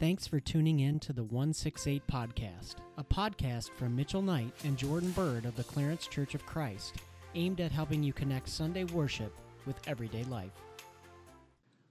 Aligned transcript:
Thanks 0.00 0.26
for 0.26 0.40
tuning 0.40 0.80
in 0.80 0.98
to 1.00 1.12
the 1.12 1.24
168 1.24 2.06
Podcast, 2.06 2.76
a 2.96 3.04
podcast 3.04 3.68
from 3.76 3.94
Mitchell 3.94 4.22
Knight 4.22 4.50
and 4.64 4.74
Jordan 4.74 5.10
Bird 5.10 5.44
of 5.44 5.54
the 5.56 5.64
Clarence 5.64 6.06
Church 6.06 6.34
of 6.34 6.46
Christ, 6.46 6.94
aimed 7.34 7.60
at 7.60 7.70
helping 7.70 8.02
you 8.02 8.14
connect 8.14 8.48
Sunday 8.48 8.84
worship 8.84 9.36
with 9.66 9.76
everyday 9.86 10.24
life. 10.24 10.52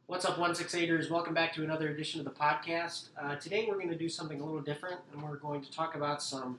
What's 0.07 0.25
up, 0.25 0.38
168ers? 0.38 1.11
Welcome 1.11 1.36
back 1.36 1.54
to 1.54 1.64
another 1.64 1.89
edition 1.89 2.20
of 2.20 2.25
the 2.25 2.32
podcast. 2.32 3.09
Uh, 3.16 3.36
today 3.36 3.68
we're 3.70 3.75
going 3.75 3.89
to 3.89 3.95
do 3.95 4.10
something 4.10 4.41
a 4.41 4.44
little 4.44 4.62
different, 4.62 5.00
and 5.14 5.21
we're 5.21 5.38
going 5.38 5.62
to 5.62 5.71
talk 5.71 5.96
about 5.96 6.23
some 6.23 6.57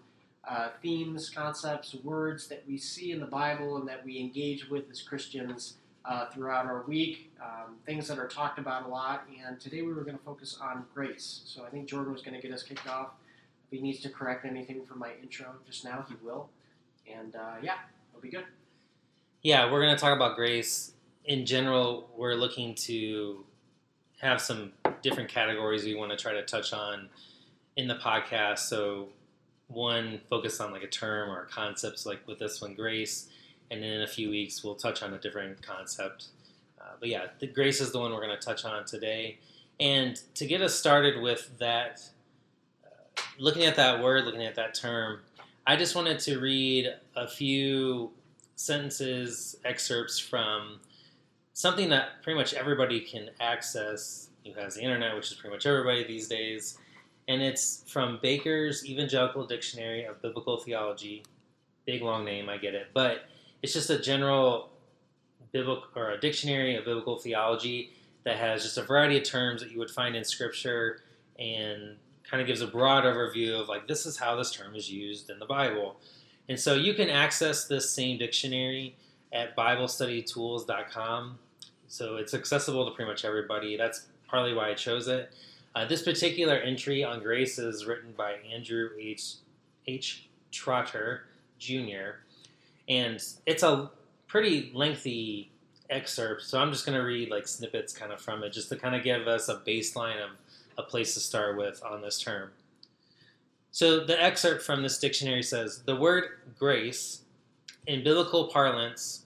uh, 0.49 0.69
themes, 0.81 1.31
concepts, 1.31 1.97
words 2.05 2.47
that 2.47 2.63
we 2.69 2.79
see 2.79 3.11
in 3.11 3.19
the 3.19 3.27
Bible 3.27 3.77
and 3.77 3.89
that 3.89 4.07
we 4.07 4.21
engage 4.21 4.71
with 4.71 4.89
as 4.89 5.03
Christians 5.03 5.79
uh, 6.05 6.27
throughout 6.27 6.67
our 6.67 6.83
week, 6.87 7.31
um, 7.43 7.77
things 7.85 8.09
that 8.09 8.19
are 8.19 8.29
talked 8.29 8.59
about 8.59 8.87
a 8.87 8.89
lot. 8.89 9.27
And 9.45 9.61
today 9.61 9.83
we 9.83 9.93
were 9.93 10.03
going 10.03 10.17
to 10.17 10.25
focus 10.25 10.59
on 10.61 10.85
grace. 10.95 11.43
So 11.45 11.65
I 11.65 11.71
think 11.71 11.89
Jordan 11.89 12.13
was 12.13 12.23
going 12.23 12.35
to 12.35 12.41
get 12.41 12.53
us 12.55 12.63
kicked 12.63 12.89
off. 12.89 13.09
If 13.71 13.79
he 13.79 13.83
needs 13.83 14.01
to 14.01 14.09
correct 14.09 14.45
anything 14.45 14.85
from 14.85 14.99
my 14.99 15.13
intro 15.23 15.47
just 15.67 15.85
now, 15.85 16.05
he 16.09 16.15
will. 16.25 16.49
And 17.13 17.37
uh, 17.37 17.57
yeah, 17.63 17.75
it'll 18.11 18.23
be 18.23 18.31
good. 18.31 18.45
Yeah, 19.43 19.71
we're 19.71 19.81
going 19.81 19.95
to 19.95 20.01
talk 20.01 20.15
about 20.15 20.37
grace. 20.37 20.93
In 21.25 21.47
general, 21.47 22.09
we're 22.17 22.35
looking 22.35 22.75
to 22.77 23.45
have 24.21 24.41
some 24.41 24.73
different 25.03 25.29
categories 25.29 25.85
we 25.85 25.95
want 25.95 26.11
to 26.11 26.17
try 26.17 26.33
to 26.33 26.43
touch 26.43 26.73
on 26.73 27.09
in 27.77 27.89
the 27.89 27.95
podcast. 27.95 28.61
So, 28.61 29.09
one, 29.69 30.21
focus 30.29 30.61
on 30.61 30.73
like 30.73 30.83
a 30.83 30.89
term 30.89 31.31
or 31.31 31.45
concepts, 31.47 32.05
like 32.05 32.27
with 32.27 32.39
this 32.39 32.61
one, 32.61 32.75
grace 32.75 33.29
and 33.71 33.85
in 33.85 34.03
a 34.03 34.07
few 34.07 34.31
weeks 34.31 34.65
we'll 34.65 34.75
touch 34.75 35.03
on 35.03 35.15
a 35.15 35.19
different 35.19 35.63
concept. 35.63 36.27
Uh, 36.81 36.85
but 36.99 37.09
yeah, 37.09 37.27
the 37.39 37.47
grace 37.47 37.81
is 37.81 37.93
the 37.93 37.99
one 37.99 38.13
we're 38.13 38.25
going 38.25 38.37
to 38.37 38.45
touch 38.45 38.65
on 38.65 38.85
today. 38.85 39.39
And 39.79 40.21
to 40.35 40.47
get 40.47 40.61
us 40.61 40.75
started 40.75 41.23
with 41.23 41.51
that, 41.59 42.03
uh, 42.85 43.21
looking 43.39 43.65
at 43.65 43.77
that 43.77 44.03
word, 44.03 44.25
looking 44.25 44.45
at 44.45 44.55
that 44.57 44.75
term, 44.75 45.21
I 45.67 45.77
just 45.77 45.95
wanted 45.95 46.19
to 46.21 46.39
read 46.39 46.95
a 47.17 47.27
few 47.27 48.11
sentences, 48.57 49.57
excerpts 49.65 50.19
from 50.19 50.81
something 51.53 51.89
that 51.91 52.23
pretty 52.23 52.39
much 52.39 52.55
everybody 52.55 53.01
can 53.01 53.31
access 53.41 54.29
who 54.45 54.53
has 54.55 54.75
the 54.75 54.83
internet, 54.83 55.15
which 55.15 55.31
is 55.31 55.35
pretty 55.35 55.55
much 55.55 55.67
everybody 55.67 56.05
these 56.05 56.29
days. 56.29 56.79
And 57.29 57.43
it's 57.43 57.85
from 57.87 58.19
Baker's 58.23 58.85
Evangelical 58.87 59.47
Dictionary 59.47 60.05
of 60.05 60.21
Biblical 60.23 60.59
Theology. 60.59 61.23
Big 61.87 62.03
long 62.03 62.25
name, 62.25 62.49
I 62.49 62.57
get 62.57 62.75
it. 62.75 62.89
But 62.93 63.27
it's 63.63 63.73
just 63.73 63.91
a 63.91 63.99
general 63.99 64.71
biblical 65.53 65.85
or 65.97 66.11
a 66.11 66.21
dictionary 66.21 66.77
of 66.77 66.85
biblical 66.85 67.19
theology 67.19 67.93
that 68.25 68.37
has 68.37 68.63
just 68.63 68.79
a 68.79 68.83
variety 68.83 69.19
of 69.19 69.25
terms 69.25 69.63
that 69.63 69.71
you 69.71 69.79
would 69.79 69.91
find 69.91 70.15
in 70.15 70.25
scripture 70.25 71.01
and 71.39 71.97
kind 72.29 72.41
of 72.41 72.47
gives 72.47 72.61
a 72.61 72.67
broad 72.67 73.05
overview 73.05 73.61
of 73.61 73.69
like 73.69 73.89
this 73.89 74.07
is 74.07 74.17
how 74.17 74.37
this 74.37 74.53
term 74.53 74.75
is 74.75 74.91
used 74.91 75.31
in 75.31 75.39
the 75.39 75.47
Bible. 75.47 75.97
And 76.49 76.59
so 76.59 76.75
you 76.75 76.95
can 76.95 77.09
access 77.09 77.67
this 77.67 77.91
same 77.91 78.19
dictionary 78.19 78.97
at 79.33 79.57
BibleStudyTools.com. 79.57 81.39
So 81.89 82.17
it's 82.17 82.35
accessible 82.35 82.85
to 82.89 82.95
pretty 82.95 83.11
much 83.11 83.25
everybody. 83.25 83.77
That's 83.77 84.07
partly 84.29 84.55
why 84.55 84.71
I 84.71 84.75
chose 84.75 85.09
it. 85.09 85.33
Uh, 85.75 85.85
this 85.85 86.03
particular 86.03 86.57
entry 86.57 87.05
on 87.05 87.23
grace 87.23 87.59
is 87.59 87.87
written 87.87 88.13
by 88.17 88.37
Andrew 88.53 88.91
H. 88.99 89.35
H. 89.87 90.29
Trotter 90.51 91.27
Jr 91.59 92.19
and 92.91 93.23
it's 93.47 93.63
a 93.63 93.91
pretty 94.27 94.71
lengthy 94.75 95.51
excerpt. 95.89 96.43
So 96.43 96.61
I'm 96.61 96.73
just 96.73 96.85
going 96.85 96.99
to 96.99 97.05
read 97.05 97.31
like 97.31 97.47
snippets 97.47 97.93
kind 97.93 98.13
of 98.13 98.21
from 98.21 98.43
it, 98.43 98.53
just 98.53 98.69
to 98.69 98.77
kind 98.77 98.95
of 98.95 99.03
give 99.03 99.27
us 99.27 99.49
a 99.49 99.57
baseline 99.67 100.23
of 100.23 100.31
a 100.77 100.83
place 100.83 101.15
to 101.15 101.21
start 101.21 101.57
with 101.57 101.83
on 101.85 102.03
this 102.03 102.21
term. 102.21 102.51
So 103.71 104.05
the 104.05 104.21
excerpt 104.21 104.63
from 104.63 104.83
this 104.83 104.99
dictionary 104.99 105.45
says 105.45 105.83
the 105.87 105.95
word 105.95 106.25
grace 106.59 107.23
in 107.87 108.03
biblical 108.03 108.49
parlance 108.49 109.25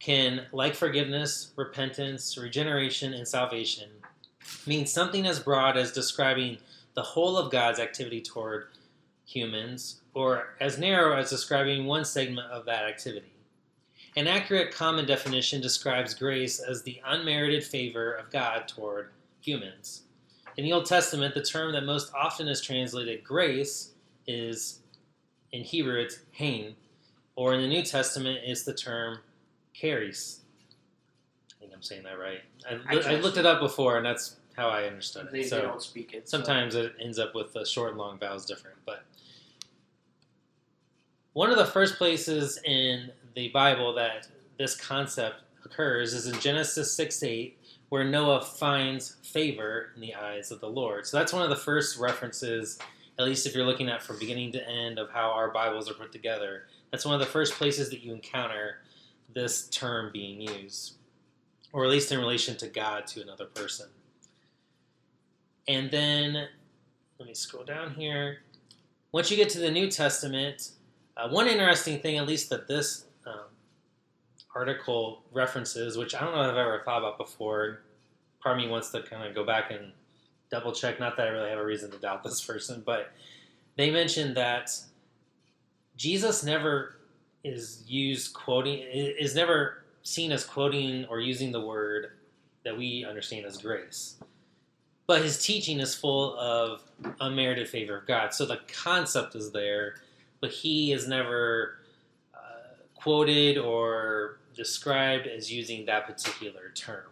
can, 0.00 0.46
like 0.52 0.74
forgiveness, 0.74 1.52
repentance, 1.56 2.36
regeneration, 2.36 3.14
and 3.14 3.26
salvation, 3.26 3.88
mean 4.66 4.84
something 4.84 5.26
as 5.26 5.38
broad 5.38 5.76
as 5.76 5.92
describing 5.92 6.58
the 6.94 7.02
whole 7.02 7.36
of 7.36 7.52
God's 7.52 7.78
activity 7.78 8.20
toward 8.20 8.66
humans 9.26 10.00
or 10.14 10.54
as 10.60 10.78
narrow 10.78 11.16
as 11.16 11.28
describing 11.28 11.84
one 11.84 12.04
segment 12.04 12.50
of 12.50 12.64
that 12.64 12.84
activity. 12.84 13.32
An 14.16 14.26
accurate 14.26 14.72
common 14.72 15.04
definition 15.04 15.60
describes 15.60 16.14
grace 16.14 16.58
as 16.58 16.82
the 16.82 17.02
unmerited 17.04 17.62
favor 17.62 18.12
of 18.12 18.30
God 18.30 18.66
toward 18.66 19.10
humans. 19.40 20.04
In 20.56 20.64
the 20.64 20.72
Old 20.72 20.86
Testament, 20.86 21.34
the 21.34 21.42
term 21.42 21.72
that 21.72 21.84
most 21.84 22.10
often 22.14 22.48
is 22.48 22.62
translated 22.62 23.22
grace 23.22 23.92
is, 24.26 24.80
in 25.52 25.62
Hebrew, 25.62 26.00
it's 26.00 26.20
hain, 26.30 26.74
or 27.34 27.52
in 27.52 27.60
the 27.60 27.68
New 27.68 27.82
Testament, 27.82 28.38
it's 28.42 28.62
the 28.62 28.72
term 28.72 29.18
charis. 29.74 30.40
I 31.54 31.60
think 31.60 31.72
I'm 31.74 31.82
saying 31.82 32.04
that 32.04 32.18
right. 32.18 32.40
I, 32.88 33.16
I 33.16 33.16
looked 33.16 33.36
it 33.36 33.44
up 33.44 33.60
before, 33.60 33.98
and 33.98 34.06
that's 34.06 34.36
how 34.56 34.70
I 34.70 34.84
understood 34.84 35.26
it. 35.26 35.32
They, 35.32 35.42
so 35.42 35.56
they 35.56 35.62
don't 35.62 35.82
speak 35.82 36.14
it. 36.14 36.26
Sometimes 36.26 36.72
so. 36.72 36.84
it 36.84 36.94
ends 37.02 37.18
up 37.18 37.34
with 37.34 37.52
the 37.52 37.66
short 37.66 37.90
and 37.90 37.98
long 37.98 38.18
vowels 38.18 38.46
different, 38.46 38.78
but 38.86 39.04
one 41.36 41.50
of 41.50 41.58
the 41.58 41.66
first 41.66 41.96
places 41.96 42.58
in 42.64 43.10
the 43.34 43.50
Bible 43.50 43.92
that 43.92 44.26
this 44.56 44.74
concept 44.74 45.42
occurs 45.66 46.14
is 46.14 46.26
in 46.26 46.40
Genesis 46.40 46.90
6 46.94 47.22
8, 47.22 47.58
where 47.90 48.04
Noah 48.04 48.40
finds 48.40 49.16
favor 49.22 49.90
in 49.94 50.00
the 50.00 50.14
eyes 50.14 50.50
of 50.50 50.60
the 50.60 50.66
Lord. 50.66 51.06
So 51.06 51.18
that's 51.18 51.34
one 51.34 51.42
of 51.42 51.50
the 51.50 51.56
first 51.56 51.98
references, 51.98 52.78
at 53.18 53.26
least 53.26 53.46
if 53.46 53.54
you're 53.54 53.66
looking 53.66 53.90
at 53.90 54.02
from 54.02 54.18
beginning 54.18 54.50
to 54.52 54.66
end, 54.66 54.98
of 54.98 55.10
how 55.10 55.30
our 55.30 55.50
Bibles 55.50 55.90
are 55.90 55.94
put 55.94 56.10
together. 56.10 56.68
That's 56.90 57.04
one 57.04 57.12
of 57.12 57.20
the 57.20 57.26
first 57.26 57.52
places 57.52 57.90
that 57.90 58.00
you 58.00 58.14
encounter 58.14 58.76
this 59.34 59.68
term 59.68 60.12
being 60.14 60.40
used, 60.40 60.94
or 61.70 61.84
at 61.84 61.90
least 61.90 62.10
in 62.12 62.18
relation 62.18 62.56
to 62.56 62.66
God 62.66 63.06
to 63.08 63.20
another 63.20 63.44
person. 63.44 63.88
And 65.68 65.90
then, 65.90 66.48
let 67.18 67.28
me 67.28 67.34
scroll 67.34 67.64
down 67.64 67.92
here. 67.92 68.38
Once 69.12 69.30
you 69.30 69.36
get 69.36 69.50
to 69.50 69.58
the 69.58 69.70
New 69.70 69.90
Testament, 69.90 70.70
uh, 71.16 71.28
one 71.28 71.48
interesting 71.48 72.00
thing, 72.00 72.18
at 72.18 72.26
least 72.26 72.50
that 72.50 72.68
this 72.68 73.04
um, 73.26 73.46
article 74.54 75.22
references, 75.32 75.96
which 75.96 76.14
I 76.14 76.20
don't 76.20 76.34
know 76.34 76.42
if 76.42 76.50
I've 76.50 76.56
ever 76.56 76.82
thought 76.84 76.98
about 76.98 77.18
before, 77.18 77.80
part 78.42 78.58
of 78.58 78.64
me 78.64 78.70
wants 78.70 78.90
to 78.90 79.02
kind 79.02 79.26
of 79.26 79.34
go 79.34 79.44
back 79.44 79.70
and 79.70 79.92
double 80.50 80.72
check. 80.72 81.00
Not 81.00 81.16
that 81.16 81.28
I 81.28 81.30
really 81.30 81.50
have 81.50 81.58
a 81.58 81.64
reason 81.64 81.90
to 81.90 81.98
doubt 81.98 82.22
this 82.22 82.44
person, 82.44 82.82
but 82.84 83.12
they 83.76 83.90
mentioned 83.90 84.36
that 84.36 84.70
Jesus 85.96 86.44
never 86.44 86.96
is 87.44 87.84
used 87.86 88.34
quoting 88.34 88.82
is 88.90 89.34
never 89.34 89.84
seen 90.02 90.32
as 90.32 90.44
quoting 90.44 91.04
or 91.06 91.20
using 91.20 91.52
the 91.52 91.60
word 91.60 92.12
that 92.64 92.76
we 92.76 93.04
understand 93.04 93.46
as 93.46 93.58
grace. 93.58 94.16
But 95.06 95.22
his 95.22 95.44
teaching 95.44 95.78
is 95.78 95.94
full 95.94 96.36
of 96.36 96.82
unmerited 97.20 97.68
favor 97.68 97.98
of 97.98 98.06
God. 98.06 98.34
So 98.34 98.44
the 98.44 98.60
concept 98.82 99.36
is 99.36 99.52
there, 99.52 99.94
but 100.46 100.54
he 100.54 100.92
is 100.92 101.08
never 101.08 101.78
uh, 102.32 102.76
quoted 102.94 103.58
or 103.58 104.38
described 104.54 105.26
as 105.26 105.52
using 105.52 105.84
that 105.86 106.06
particular 106.06 106.70
term. 106.72 107.10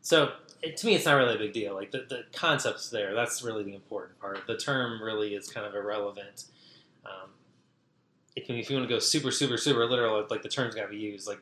So 0.00 0.32
it, 0.62 0.78
to 0.78 0.86
me, 0.86 0.94
it's 0.94 1.04
not 1.04 1.16
really 1.16 1.34
a 1.34 1.38
big 1.38 1.52
deal. 1.52 1.74
Like 1.74 1.90
the, 1.90 2.06
the 2.08 2.24
concept's 2.32 2.88
there. 2.88 3.14
That's 3.14 3.42
really 3.42 3.62
the 3.62 3.74
important 3.74 4.18
part. 4.18 4.46
The 4.46 4.56
term 4.56 5.02
really 5.02 5.34
is 5.34 5.50
kind 5.50 5.66
of 5.66 5.74
irrelevant. 5.74 6.44
Um, 7.04 7.28
if, 8.36 8.48
if 8.48 8.70
you 8.70 8.76
want 8.76 8.88
to 8.88 8.94
go 8.94 8.98
super, 8.98 9.30
super, 9.30 9.58
super 9.58 9.84
literal, 9.84 10.26
like 10.30 10.40
the 10.40 10.48
term's 10.48 10.74
got 10.74 10.84
to 10.84 10.88
be 10.88 10.96
used. 10.96 11.28
Like 11.28 11.40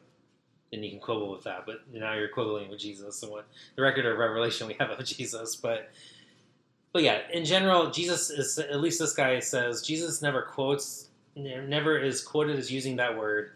then 0.73 0.83
you 0.83 0.91
can 0.91 0.99
quibble 0.99 1.31
with 1.31 1.45
that. 1.45 1.65
But 1.65 1.83
now 1.93 2.15
you're 2.15 2.27
quibbling 2.27 2.71
with 2.71 2.81
Jesus 2.81 3.23
and 3.23 3.31
what 3.31 3.47
the 3.77 3.83
record 3.83 4.05
of 4.05 4.19
revelation 4.19 4.67
we 4.67 4.75
have 4.81 4.91
of 4.91 5.05
Jesus. 5.05 5.55
But 5.55 5.93
but 6.93 7.05
yeah, 7.05 7.21
in 7.33 7.45
general, 7.45 7.93
Jesus 7.93 8.31
is 8.31 8.59
at 8.59 8.81
least 8.81 8.99
this 8.99 9.13
guy 9.13 9.39
says 9.39 9.83
Jesus 9.83 10.23
never 10.23 10.43
quotes 10.43 11.10
never 11.37 11.99
is 11.99 12.23
quoted 12.23 12.59
as 12.59 12.71
using 12.71 12.97
that 12.97 13.17
word 13.17 13.51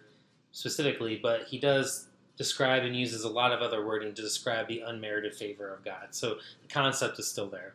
specifically, 0.52 1.18
but 1.22 1.44
he 1.44 1.58
does 1.58 2.06
describe 2.36 2.84
and 2.84 2.96
uses 2.96 3.24
a 3.24 3.28
lot 3.28 3.52
of 3.52 3.60
other 3.60 3.84
wording 3.84 4.14
to 4.14 4.22
describe 4.22 4.66
the 4.68 4.80
unmerited 4.80 5.34
favor 5.34 5.72
of 5.72 5.84
God. 5.84 6.08
So 6.10 6.36
the 6.62 6.68
concept 6.68 7.18
is 7.18 7.28
still 7.28 7.48
there. 7.48 7.74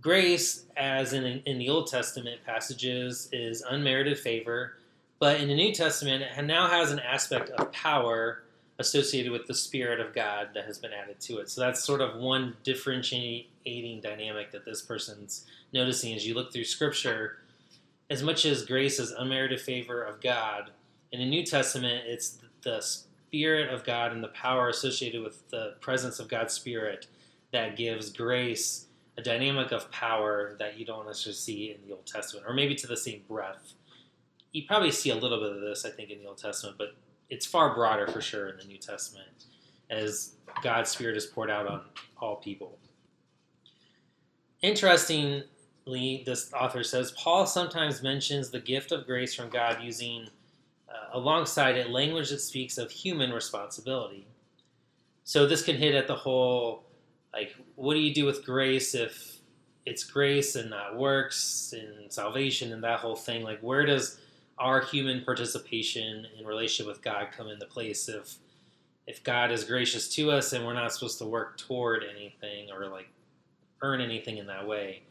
Grace, 0.00 0.64
as 0.76 1.12
in, 1.12 1.24
in 1.24 1.58
the 1.58 1.68
Old 1.68 1.86
Testament 1.86 2.40
passages, 2.44 3.28
is 3.32 3.62
unmerited 3.62 4.18
favor, 4.18 4.78
but 5.18 5.40
in 5.40 5.48
the 5.48 5.54
New 5.54 5.72
Testament, 5.72 6.24
it 6.36 6.42
now 6.42 6.66
has 6.68 6.90
an 6.90 6.98
aspect 6.98 7.50
of 7.50 7.70
power 7.72 8.42
associated 8.78 9.30
with 9.30 9.46
the 9.46 9.54
Spirit 9.54 10.00
of 10.00 10.14
God 10.14 10.48
that 10.54 10.64
has 10.64 10.78
been 10.78 10.92
added 10.92 11.20
to 11.20 11.38
it. 11.38 11.50
So 11.50 11.60
that's 11.60 11.84
sort 11.84 12.00
of 12.00 12.16
one 12.16 12.56
differentiating 12.64 14.00
dynamic 14.00 14.50
that 14.52 14.64
this 14.64 14.80
person's 14.80 15.44
noticing 15.72 16.14
as 16.14 16.26
you 16.26 16.34
look 16.34 16.52
through 16.52 16.64
Scripture 16.64 17.36
as 18.10 18.22
much 18.22 18.44
as 18.44 18.64
grace 18.64 18.98
is 18.98 19.12
unmerited 19.12 19.60
favor 19.60 20.02
of 20.02 20.20
God, 20.20 20.70
in 21.12 21.20
the 21.20 21.26
New 21.26 21.44
Testament, 21.44 22.04
it's 22.06 22.38
the 22.62 22.80
Spirit 22.80 23.72
of 23.72 23.84
God 23.84 24.12
and 24.12 24.22
the 24.22 24.28
power 24.28 24.68
associated 24.68 25.22
with 25.22 25.48
the 25.50 25.74
presence 25.80 26.18
of 26.18 26.28
God's 26.28 26.54
Spirit 26.54 27.06
that 27.52 27.76
gives 27.76 28.10
grace 28.10 28.86
a 29.18 29.22
dynamic 29.22 29.72
of 29.72 29.90
power 29.90 30.56
that 30.58 30.78
you 30.78 30.86
don't 30.86 31.06
necessarily 31.06 31.36
see 31.36 31.70
in 31.70 31.86
the 31.86 31.94
Old 31.94 32.06
Testament, 32.06 32.46
or 32.48 32.54
maybe 32.54 32.74
to 32.74 32.86
the 32.86 32.96
same 32.96 33.22
breadth. 33.28 33.74
You 34.52 34.64
probably 34.66 34.90
see 34.90 35.10
a 35.10 35.14
little 35.14 35.40
bit 35.40 35.52
of 35.52 35.60
this, 35.60 35.84
I 35.84 35.90
think, 35.90 36.10
in 36.10 36.18
the 36.18 36.26
Old 36.26 36.38
Testament, 36.38 36.76
but 36.78 36.96
it's 37.28 37.46
far 37.46 37.74
broader 37.74 38.06
for 38.06 38.20
sure 38.20 38.48
in 38.48 38.56
the 38.56 38.64
New 38.64 38.78
Testament 38.78 39.46
as 39.90 40.32
God's 40.62 40.90
Spirit 40.90 41.16
is 41.16 41.26
poured 41.26 41.50
out 41.50 41.66
on 41.66 41.82
all 42.18 42.36
people. 42.36 42.78
Interestingly, 44.62 45.44
this 45.86 46.52
author 46.52 46.82
says 46.82 47.12
Paul 47.12 47.46
sometimes 47.46 48.02
mentions 48.02 48.50
the 48.50 48.60
gift 48.60 48.92
of 48.92 49.06
grace 49.06 49.34
from 49.34 49.48
God 49.48 49.78
using 49.82 50.28
uh, 50.88 51.18
alongside 51.18 51.76
it 51.76 51.90
language 51.90 52.30
that 52.30 52.40
speaks 52.40 52.78
of 52.78 52.90
human 52.90 53.32
responsibility. 53.32 54.26
So 55.24 55.46
this 55.46 55.62
can 55.62 55.76
hit 55.76 55.94
at 55.94 56.06
the 56.06 56.16
whole 56.16 56.84
like, 57.32 57.54
what 57.76 57.94
do 57.94 58.00
you 58.00 58.14
do 58.14 58.26
with 58.26 58.44
grace 58.44 58.94
if 58.94 59.38
it's 59.86 60.04
grace 60.04 60.54
and 60.54 60.70
not 60.70 60.96
works 60.96 61.74
and 61.76 62.12
salvation 62.12 62.72
and 62.72 62.84
that 62.84 63.00
whole 63.00 63.16
thing? 63.16 63.42
Like, 63.42 63.60
where 63.60 63.86
does 63.86 64.20
our 64.58 64.80
human 64.82 65.24
participation 65.24 66.26
in 66.38 66.46
relationship 66.46 66.86
with 66.86 67.02
God 67.02 67.28
come 67.36 67.48
into 67.48 67.66
place 67.66 68.08
if 68.08 68.36
if 69.08 69.24
God 69.24 69.50
is 69.50 69.64
gracious 69.64 70.08
to 70.14 70.30
us 70.30 70.52
and 70.52 70.64
we're 70.64 70.74
not 70.74 70.92
supposed 70.92 71.18
to 71.18 71.24
work 71.24 71.58
toward 71.58 72.04
anything 72.04 72.70
or 72.70 72.86
like 72.86 73.08
earn 73.80 74.00
anything 74.00 74.38
in 74.38 74.46
that 74.46 74.66
way? 74.66 75.02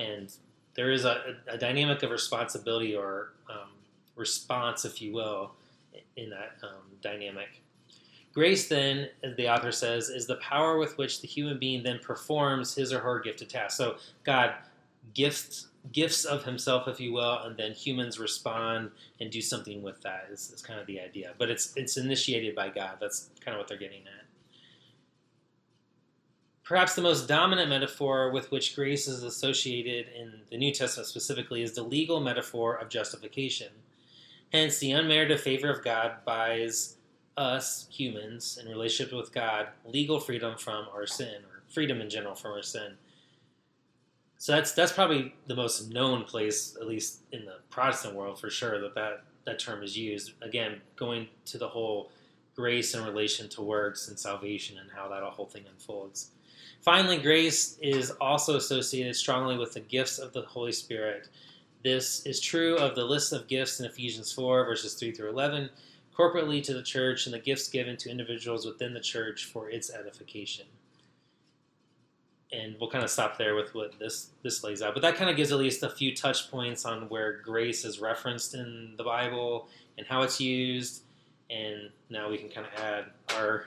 And 0.00 0.32
there 0.74 0.90
is 0.90 1.04
a, 1.04 1.36
a 1.48 1.58
dynamic 1.58 2.02
of 2.02 2.10
responsibility 2.10 2.94
or 2.94 3.32
um, 3.50 3.68
response, 4.16 4.84
if 4.84 5.02
you 5.02 5.12
will, 5.12 5.52
in 6.16 6.30
that 6.30 6.56
um, 6.62 6.82
dynamic. 7.02 7.48
Grace, 8.32 8.68
then, 8.68 9.08
as 9.24 9.36
the 9.36 9.48
author 9.48 9.72
says, 9.72 10.08
is 10.08 10.26
the 10.26 10.36
power 10.36 10.78
with 10.78 10.96
which 10.98 11.20
the 11.20 11.26
human 11.26 11.58
being 11.58 11.82
then 11.82 11.98
performs 11.98 12.74
his 12.74 12.92
or 12.92 13.00
her 13.00 13.18
gifted 13.18 13.50
task. 13.50 13.76
So 13.76 13.96
God 14.24 14.54
gifts 15.14 15.66
gifts 15.92 16.26
of 16.26 16.44
himself, 16.44 16.86
if 16.88 17.00
you 17.00 17.12
will, 17.12 17.38
and 17.38 17.56
then 17.56 17.72
humans 17.72 18.18
respond 18.18 18.90
and 19.18 19.30
do 19.30 19.40
something 19.40 19.82
with 19.82 20.00
that. 20.02 20.28
Is, 20.30 20.52
is 20.54 20.62
kind 20.62 20.78
of 20.78 20.86
the 20.86 21.00
idea. 21.00 21.32
But 21.38 21.50
it's 21.50 21.72
it's 21.76 21.96
initiated 21.96 22.54
by 22.54 22.68
God. 22.68 22.98
That's 23.00 23.30
kind 23.44 23.56
of 23.56 23.60
what 23.60 23.68
they're 23.68 23.78
getting 23.78 24.02
at. 24.02 24.26
Perhaps 26.70 26.94
the 26.94 27.02
most 27.02 27.26
dominant 27.26 27.68
metaphor 27.68 28.30
with 28.30 28.52
which 28.52 28.76
grace 28.76 29.08
is 29.08 29.24
associated 29.24 30.06
in 30.16 30.42
the 30.52 30.56
New 30.56 30.72
Testament 30.72 31.08
specifically 31.08 31.62
is 31.62 31.72
the 31.72 31.82
legal 31.82 32.20
metaphor 32.20 32.76
of 32.76 32.88
justification. 32.88 33.72
Hence, 34.52 34.78
the 34.78 34.92
unmerited 34.92 35.40
favor 35.40 35.68
of 35.68 35.82
God 35.82 36.18
buys 36.24 36.96
us 37.36 37.88
humans 37.90 38.56
in 38.62 38.68
relationship 38.68 39.12
with 39.12 39.32
God 39.32 39.70
legal 39.84 40.20
freedom 40.20 40.56
from 40.56 40.86
our 40.94 41.08
sin 41.08 41.42
or 41.50 41.64
freedom 41.74 42.00
in 42.00 42.08
general 42.08 42.36
from 42.36 42.52
our 42.52 42.62
sin. 42.62 42.92
So 44.38 44.52
that's 44.52 44.70
that's 44.70 44.92
probably 44.92 45.34
the 45.48 45.56
most 45.56 45.90
known 45.90 46.22
place, 46.22 46.76
at 46.80 46.86
least 46.86 47.22
in 47.32 47.46
the 47.46 47.56
Protestant 47.70 48.14
world, 48.14 48.38
for 48.38 48.48
sure, 48.48 48.80
that 48.80 48.94
that, 48.94 49.24
that 49.44 49.58
term 49.58 49.82
is 49.82 49.98
used. 49.98 50.34
Again, 50.40 50.82
going 50.94 51.26
to 51.46 51.58
the 51.58 51.66
whole 51.66 52.12
grace 52.54 52.94
in 52.94 53.02
relation 53.02 53.48
to 53.48 53.60
works 53.60 54.06
and 54.06 54.16
salvation 54.16 54.78
and 54.78 54.88
how 54.92 55.08
that 55.08 55.24
whole 55.24 55.46
thing 55.46 55.64
unfolds. 55.68 56.30
Finally, 56.80 57.18
grace 57.18 57.78
is 57.82 58.10
also 58.22 58.56
associated 58.56 59.14
strongly 59.14 59.58
with 59.58 59.74
the 59.74 59.80
gifts 59.80 60.18
of 60.18 60.32
the 60.32 60.42
Holy 60.42 60.72
Spirit. 60.72 61.28
This 61.84 62.24
is 62.24 62.40
true 62.40 62.76
of 62.76 62.94
the 62.94 63.04
list 63.04 63.32
of 63.32 63.48
gifts 63.48 63.80
in 63.80 63.86
Ephesians 63.86 64.32
4, 64.32 64.64
verses 64.64 64.94
3 64.94 65.12
through 65.12 65.28
11, 65.28 65.68
corporately 66.16 66.62
to 66.62 66.72
the 66.72 66.82
church 66.82 67.26
and 67.26 67.34
the 67.34 67.38
gifts 67.38 67.68
given 67.68 67.96
to 67.98 68.10
individuals 68.10 68.64
within 68.64 68.94
the 68.94 69.00
church 69.00 69.44
for 69.44 69.70
its 69.70 69.92
edification. 69.92 70.66
And 72.52 72.76
we'll 72.80 72.90
kind 72.90 73.04
of 73.04 73.10
stop 73.10 73.38
there 73.38 73.54
with 73.54 73.74
what 73.74 73.98
this 73.98 74.30
this 74.42 74.64
lays 74.64 74.82
out. 74.82 74.92
But 74.94 75.02
that 75.02 75.14
kind 75.14 75.30
of 75.30 75.36
gives 75.36 75.52
at 75.52 75.58
least 75.58 75.84
a 75.84 75.88
few 75.88 76.16
touch 76.16 76.50
points 76.50 76.84
on 76.84 77.08
where 77.08 77.40
grace 77.42 77.84
is 77.84 78.00
referenced 78.00 78.54
in 78.54 78.94
the 78.96 79.04
Bible 79.04 79.68
and 79.96 80.06
how 80.06 80.22
it's 80.22 80.40
used. 80.40 81.02
And 81.48 81.90
now 82.08 82.28
we 82.28 82.38
can 82.38 82.48
kind 82.48 82.66
of 82.66 82.72
add 82.82 83.04
our 83.36 83.66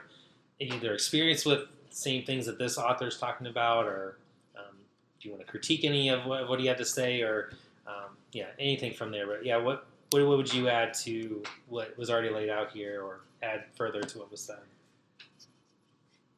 either 0.59 0.94
experience 0.94 1.45
with 1.45 1.62
same 1.94 2.25
things 2.25 2.45
that 2.45 2.57
this 2.57 2.78
author 2.78 3.07
is 3.07 3.18
talking 3.18 3.48
about, 3.48 3.86
or 3.86 4.18
um, 4.57 4.75
do 5.19 5.30
you 5.30 5.36
want 5.36 5.45
to 5.45 5.50
critique 5.50 5.86
any 5.86 6.10
of 6.10 6.25
what, 6.25 6.50
what 6.50 6.60
he 6.60 6.66
had 6.66 6.78
to 6.78 6.86
say, 6.86 7.22
or 7.22 7.51
um, 7.88 8.18
yeah, 8.31 8.48
anything 8.60 8.94
from 8.94 9.12
there. 9.12 9.28
But 9.28 9.45
yeah, 9.45 9.57
what 9.57 9.88
what, 10.12 10.25
what 10.25 10.38
would 10.38 10.54
you 10.54 10.69
add 10.69 10.94
to 10.95 11.44
what 11.68 11.98
was 11.98 12.10
already 12.10 12.30
laid 12.30 12.50
out 12.50 12.72
here, 12.72 13.01
or 13.01 13.22
add 13.42 13.66
further 13.75 14.01
to 14.01 14.19
what 14.19 14.31
was 14.31 14.42
said? 14.42 14.60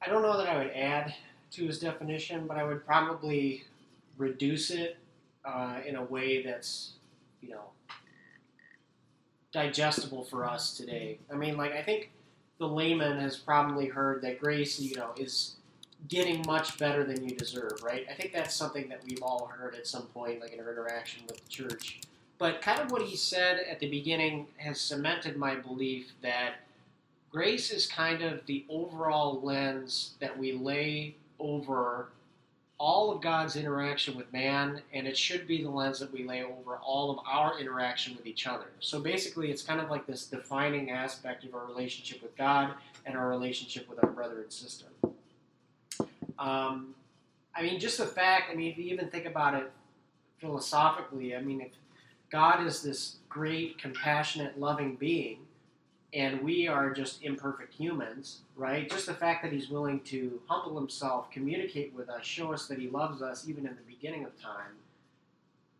I 0.02 0.10
don't 0.10 0.22
know 0.22 0.38
that 0.38 0.48
I 0.48 0.58
would 0.58 0.72
add 0.72 1.14
to 1.52 1.66
his 1.66 1.80
definition, 1.80 2.48
but 2.48 2.58
I 2.58 2.64
would 2.64 2.86
probably 2.86 3.64
reduce 4.18 4.72
it 4.72 4.98
uh, 5.44 5.80
in 5.86 5.96
a 5.96 6.04
way 6.04 6.44
that's, 6.44 6.94
you 7.42 7.50
know, 7.50 7.64
digestible 9.52 10.24
for 10.24 10.48
us 10.48 10.76
today. 10.78 11.18
I 11.32 11.36
mean, 11.36 11.58
like 11.58 11.72
I 11.72 11.82
think 11.82 12.12
the 12.58 12.68
layman 12.68 13.20
has 13.20 13.38
probably 13.38 13.88
heard 13.88 14.22
that 14.22 14.40
grace, 14.40 14.80
you 14.80 14.96
know, 14.96 15.12
is 15.18 15.56
getting 16.08 16.44
much 16.46 16.78
better 16.78 17.04
than 17.04 17.28
you 17.28 17.36
deserve, 17.36 17.82
right? 17.84 18.06
I 18.10 18.14
think 18.14 18.32
that's 18.32 18.54
something 18.54 18.88
that 18.90 19.02
we've 19.08 19.22
all 19.22 19.48
heard 19.48 19.76
at 19.76 19.88
some 19.88 20.04
point, 20.08 20.42
like 20.42 20.54
in 20.54 20.60
our 20.60 20.72
interaction 20.72 21.24
with 21.28 21.44
the 21.44 21.50
church. 21.50 22.02
But 22.38 22.62
kind 22.62 22.80
of 22.80 22.92
what 22.92 23.02
he 23.02 23.16
said 23.16 23.62
at 23.70 23.80
the 23.80 23.90
beginning 23.90 24.48
has 24.58 24.80
cemented 24.80 25.38
my 25.38 25.56
belief 25.56 26.12
that 26.22 26.56
grace 27.32 27.72
is 27.72 27.88
kind 27.88 28.22
of 28.22 28.46
the 28.46 28.66
overall 28.70 29.42
lens 29.42 30.14
that 30.20 30.38
we 30.38 30.54
lay 30.54 31.16
over 31.40 32.10
all 32.78 33.12
of 33.12 33.22
God's 33.22 33.56
interaction 33.56 34.18
with 34.18 34.32
man, 34.34 34.82
and 34.94 35.08
it 35.08 35.18
should 35.18 35.48
be 35.48 35.64
the 35.64 35.70
lens 35.70 36.00
that 36.00 36.12
we 36.12 36.26
lay 36.26 36.44
over 36.44 36.78
all 36.78 37.10
of 37.10 37.20
our 37.26 37.60
interaction 37.60 38.16
with 38.16 38.26
each 38.26 38.48
other. 38.48 38.66
So 38.80 39.00
basically, 39.00 39.50
it's 39.50 39.62
kind 39.62 39.80
of 39.80 39.90
like 39.90 40.06
this 40.06 40.26
defining 40.26 40.92
aspect 40.92 41.46
of 41.46 41.54
our 41.54 41.66
relationship 41.66 42.22
with 42.22 42.36
God 42.36 42.74
and 43.06 43.16
our 43.16 43.30
relationship 43.30 43.90
with 43.90 44.04
our 44.04 44.10
brother 44.10 44.42
and 44.42 44.52
sister. 44.52 44.88
Um, 46.38 46.96
I 47.56 47.62
mean, 47.62 47.80
just 47.80 47.98
the 47.98 48.06
fact, 48.06 48.50
I 48.52 48.56
mean, 48.56 48.72
if 48.72 48.78
you 48.78 48.86
even 48.94 49.10
think 49.10 49.26
about 49.26 49.54
it 49.54 49.72
philosophically, 50.40 51.36
I 51.36 51.42
mean, 51.42 51.62
if 51.62 51.72
God 52.30 52.66
is 52.66 52.82
this 52.82 53.18
great, 53.30 53.78
compassionate, 53.78 54.60
loving 54.60 54.96
being, 54.96 55.40
and 56.16 56.42
we 56.42 56.66
are 56.66 56.92
just 56.92 57.22
imperfect 57.24 57.74
humans, 57.74 58.40
right? 58.56 58.90
Just 58.90 59.06
the 59.06 59.14
fact 59.14 59.44
that 59.44 59.52
He's 59.52 59.70
willing 59.70 60.00
to 60.02 60.40
humble 60.48 60.80
Himself, 60.80 61.30
communicate 61.30 61.94
with 61.94 62.10
us, 62.10 62.26
show 62.26 62.54
us 62.54 62.68
that 62.68 62.80
He 62.80 62.88
loves 62.88 63.22
us 63.22 63.48
even 63.50 63.68
in 63.68 63.76
the 63.76 63.82
beginning 63.86 64.24
of 64.24 64.42
time, 64.42 64.72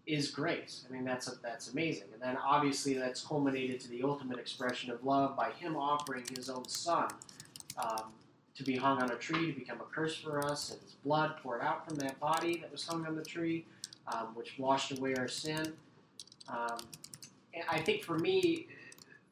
is 0.06 0.30
grace. 0.30 0.86
I 0.88 0.94
mean, 0.94 1.06
that's 1.06 1.28
a, 1.30 1.36
that's 1.42 1.72
amazing. 1.72 2.08
And 2.14 2.22
then 2.22 2.38
obviously 2.38 2.94
that's 2.94 3.26
culminated 3.26 3.80
to 3.82 3.90
the 3.90 4.04
ultimate 4.04 4.38
expression 4.38 4.92
of 4.92 5.04
love 5.06 5.38
by 5.38 5.52
Him 5.52 5.78
offering 5.78 6.26
His 6.36 6.50
own 6.50 6.68
Son 6.68 7.08
um, 7.82 8.12
to 8.56 8.64
be 8.64 8.76
hung 8.76 9.02
on 9.02 9.12
a 9.12 9.16
tree, 9.16 9.54
to 9.54 9.58
become 9.58 9.80
a 9.80 9.96
curse 9.96 10.18
for 10.18 10.46
us, 10.46 10.72
and 10.72 10.82
His 10.82 10.96
blood 11.06 11.36
poured 11.42 11.62
out 11.62 11.88
from 11.88 11.96
that 11.98 12.20
body 12.20 12.58
that 12.58 12.72
was 12.72 12.86
hung 12.86 13.06
on 13.08 13.16
the 13.16 13.24
tree, 13.24 13.66
um, 14.14 14.28
which 14.36 14.60
washed 14.60 14.98
away 14.98 15.16
our 15.16 15.30
sin. 15.30 15.72
Um, 16.50 16.78
I 17.70 17.80
think 17.80 18.04
for 18.04 18.20
me, 18.20 18.68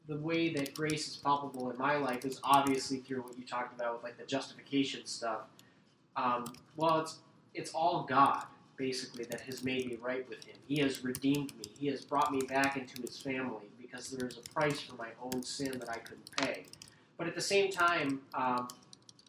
the 0.06 0.16
way 0.16 0.52
that 0.52 0.74
grace 0.74 1.08
is 1.08 1.16
palpable 1.16 1.70
in 1.70 1.78
my 1.78 1.96
life 1.96 2.24
is 2.24 2.40
obviously 2.44 2.98
through 2.98 3.22
what 3.22 3.38
you 3.38 3.44
talked 3.44 3.74
about 3.78 3.94
with 3.94 4.02
like 4.02 4.18
the 4.18 4.24
justification 4.24 5.06
stuff. 5.06 5.40
Um, 6.16 6.52
well, 6.76 7.00
it's 7.00 7.18
it's 7.54 7.72
all 7.72 8.04
God 8.08 8.44
basically 8.76 9.24
that 9.24 9.40
has 9.42 9.62
made 9.62 9.86
me 9.86 9.96
right 10.02 10.28
with 10.28 10.44
Him. 10.44 10.56
He 10.66 10.80
has 10.80 11.04
redeemed 11.04 11.56
me. 11.56 11.64
He 11.78 11.86
has 11.88 12.02
brought 12.02 12.32
me 12.32 12.40
back 12.40 12.76
into 12.76 13.00
His 13.00 13.18
family 13.18 13.66
because 13.80 14.10
there 14.10 14.26
is 14.26 14.36
a 14.36 14.52
price 14.52 14.80
for 14.80 14.96
my 14.96 15.08
own 15.22 15.42
sin 15.42 15.78
that 15.78 15.88
I 15.88 15.98
couldn't 15.98 16.30
pay. 16.36 16.64
But 17.16 17.28
at 17.28 17.34
the 17.34 17.40
same 17.40 17.70
time, 17.70 18.20
um, 18.34 18.68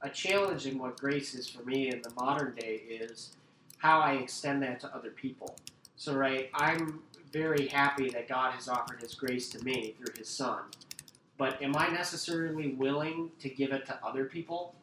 a 0.01 0.09
challenge 0.09 0.65
in 0.65 0.79
what 0.79 0.99
grace 0.99 1.35
is 1.35 1.47
for 1.47 1.63
me 1.63 1.89
in 1.89 2.01
the 2.01 2.11
modern 2.19 2.55
day 2.55 2.81
is 2.89 3.35
how 3.77 3.99
I 3.99 4.13
extend 4.13 4.63
that 4.63 4.79
to 4.81 4.95
other 4.95 5.11
people. 5.11 5.55
So, 5.97 6.13
right, 6.13 6.49
I'm 6.53 6.99
very 7.31 7.67
happy 7.67 8.09
that 8.09 8.27
God 8.27 8.53
has 8.53 8.67
offered 8.67 9.01
His 9.01 9.13
grace 9.13 9.49
to 9.49 9.63
me 9.63 9.95
through 9.97 10.13
His 10.17 10.27
Son. 10.27 10.59
But 11.37 11.61
am 11.61 11.75
I 11.75 11.87
necessarily 11.87 12.69
willing 12.75 13.31
to 13.39 13.49
give 13.49 13.71
it 13.71 13.85
to 13.87 13.99
other 14.05 14.25
people? 14.25 14.75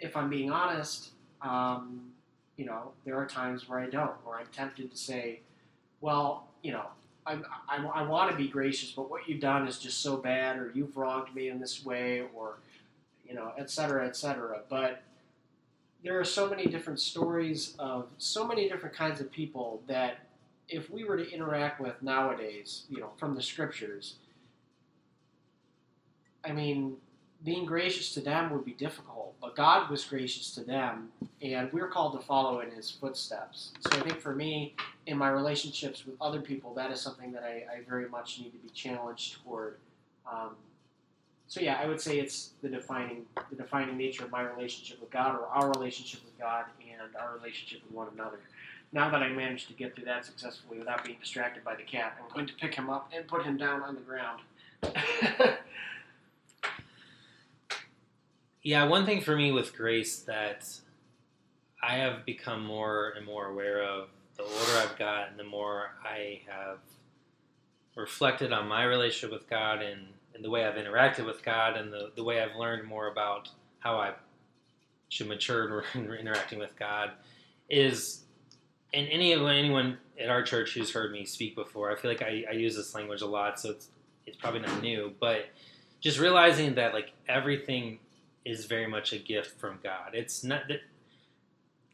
If 0.00 0.16
I'm 0.16 0.28
being 0.28 0.50
honest, 0.50 1.10
um, 1.40 2.12
you 2.56 2.64
know, 2.64 2.92
there 3.04 3.16
are 3.16 3.26
times 3.26 3.68
where 3.68 3.78
I 3.78 3.86
don't, 3.86 4.12
where 4.24 4.38
I'm 4.38 4.46
tempted 4.52 4.90
to 4.90 4.96
say, 4.96 5.40
well, 6.00 6.48
you 6.62 6.72
know, 6.72 6.86
I, 7.26 7.38
I, 7.68 7.84
I 7.84 8.02
want 8.02 8.30
to 8.32 8.36
be 8.36 8.48
gracious, 8.48 8.90
but 8.90 9.08
what 9.08 9.28
you've 9.28 9.40
done 9.40 9.68
is 9.68 9.78
just 9.78 10.00
so 10.00 10.16
bad, 10.16 10.56
or 10.56 10.72
you've 10.74 10.96
wronged 10.96 11.32
me 11.34 11.48
in 11.48 11.60
this 11.60 11.84
way, 11.84 12.24
or, 12.34 12.58
you 13.28 13.34
know, 13.34 13.52
et 13.56 13.70
cetera, 13.70 14.06
et 14.06 14.16
cetera. 14.16 14.60
But 14.68 15.02
there 16.02 16.18
are 16.18 16.24
so 16.24 16.48
many 16.48 16.66
different 16.66 17.00
stories 17.00 17.74
of 17.78 18.08
so 18.18 18.46
many 18.46 18.68
different 18.68 18.94
kinds 18.94 19.20
of 19.20 19.30
people 19.30 19.82
that 19.86 20.26
if 20.68 20.90
we 20.90 21.04
were 21.04 21.16
to 21.16 21.30
interact 21.30 21.80
with 21.80 22.02
nowadays, 22.02 22.84
you 22.88 22.98
know, 22.98 23.10
from 23.18 23.34
the 23.34 23.42
scriptures, 23.42 24.16
I 26.44 26.52
mean, 26.52 26.96
being 27.44 27.64
gracious 27.66 28.14
to 28.14 28.20
them 28.20 28.50
would 28.52 28.64
be 28.64 28.72
difficult, 28.72 29.34
but 29.40 29.56
God 29.56 29.90
was 29.90 30.04
gracious 30.04 30.54
to 30.54 30.62
them, 30.62 31.08
and 31.40 31.72
we're 31.72 31.88
called 31.88 32.18
to 32.18 32.24
follow 32.24 32.60
in 32.60 32.70
His 32.70 32.90
footsteps. 32.90 33.72
So 33.80 33.98
I 33.98 34.00
think 34.02 34.20
for 34.20 34.34
me, 34.34 34.74
in 35.06 35.18
my 35.18 35.28
relationships 35.28 36.06
with 36.06 36.14
other 36.20 36.40
people, 36.40 36.72
that 36.74 36.90
is 36.90 37.00
something 37.00 37.32
that 37.32 37.42
I, 37.42 37.64
I 37.78 37.80
very 37.88 38.08
much 38.08 38.38
need 38.38 38.50
to 38.52 38.58
be 38.58 38.70
challenged 38.70 39.42
toward. 39.42 39.76
Um, 40.30 40.50
so 41.52 41.60
yeah, 41.60 41.78
I 41.82 41.86
would 41.86 42.00
say 42.00 42.18
it's 42.18 42.52
the 42.62 42.70
defining 42.70 43.26
the 43.50 43.56
defining 43.56 43.98
nature 43.98 44.24
of 44.24 44.30
my 44.30 44.40
relationship 44.40 44.98
with 45.02 45.10
God, 45.10 45.34
or 45.34 45.44
our 45.48 45.70
relationship 45.70 46.24
with 46.24 46.38
God, 46.38 46.64
and 46.80 47.14
our 47.14 47.34
relationship 47.34 47.82
with 47.84 47.92
one 47.92 48.08
another. 48.14 48.40
Now 48.90 49.10
that 49.10 49.22
I 49.22 49.28
managed 49.28 49.68
to 49.68 49.74
get 49.74 49.94
through 49.94 50.06
that 50.06 50.24
successfully 50.24 50.78
without 50.78 51.04
being 51.04 51.18
distracted 51.20 51.62
by 51.62 51.74
the 51.74 51.82
cat, 51.82 52.16
I'm 52.18 52.34
going 52.34 52.46
to 52.46 52.54
pick 52.54 52.74
him 52.74 52.88
up 52.88 53.10
and 53.14 53.28
put 53.28 53.44
him 53.44 53.58
down 53.58 53.82
on 53.82 53.94
the 53.94 54.00
ground. 54.00 54.40
Yeah, 58.64 58.84
one 58.84 59.04
thing 59.04 59.20
for 59.22 59.34
me 59.34 59.50
with 59.50 59.76
grace 59.76 60.20
that 60.20 60.68
I 61.82 61.96
have 61.96 62.24
become 62.24 62.64
more 62.64 63.12
and 63.16 63.26
more 63.26 63.46
aware 63.46 63.82
of 63.82 64.06
the 64.36 64.44
older 64.44 64.78
I've 64.78 64.96
gotten, 64.96 65.36
the 65.36 65.42
more 65.42 65.90
I 66.04 66.42
have 66.46 66.78
reflected 67.96 68.52
on 68.52 68.68
my 68.68 68.84
relationship 68.84 69.32
with 69.36 69.50
God 69.50 69.82
and, 69.82 70.06
and 70.34 70.44
the 70.44 70.50
way 70.50 70.64
I've 70.64 70.74
interacted 70.74 71.26
with 71.26 71.44
God 71.44 71.76
and 71.76 71.92
the, 71.92 72.10
the 72.16 72.24
way 72.24 72.40
I've 72.40 72.56
learned 72.56 72.86
more 72.86 73.08
about 73.08 73.48
how 73.80 73.96
I 73.96 74.14
should 75.08 75.28
mature 75.28 75.84
in 75.94 76.12
interacting 76.12 76.58
with 76.58 76.76
God 76.78 77.12
is, 77.68 78.22
and 78.94 79.08
any 79.10 79.32
anyone 79.32 79.98
at 80.20 80.28
our 80.28 80.42
church 80.42 80.74
who's 80.74 80.92
heard 80.92 81.12
me 81.12 81.24
speak 81.24 81.54
before, 81.54 81.90
I 81.90 81.96
feel 81.96 82.10
like 82.10 82.22
I, 82.22 82.44
I 82.50 82.52
use 82.52 82.76
this 82.76 82.94
language 82.94 83.22
a 83.22 83.26
lot, 83.26 83.60
so 83.60 83.70
it's 83.70 83.88
it's 84.26 84.36
probably 84.36 84.60
not 84.60 84.82
new, 84.82 85.12
but 85.20 85.46
just 86.00 86.18
realizing 86.18 86.74
that 86.76 86.94
like 86.94 87.12
everything 87.28 87.98
is 88.44 88.66
very 88.66 88.86
much 88.86 89.12
a 89.12 89.18
gift 89.18 89.58
from 89.58 89.78
God. 89.82 90.10
It's 90.14 90.44
not 90.44 90.68
that 90.68 90.80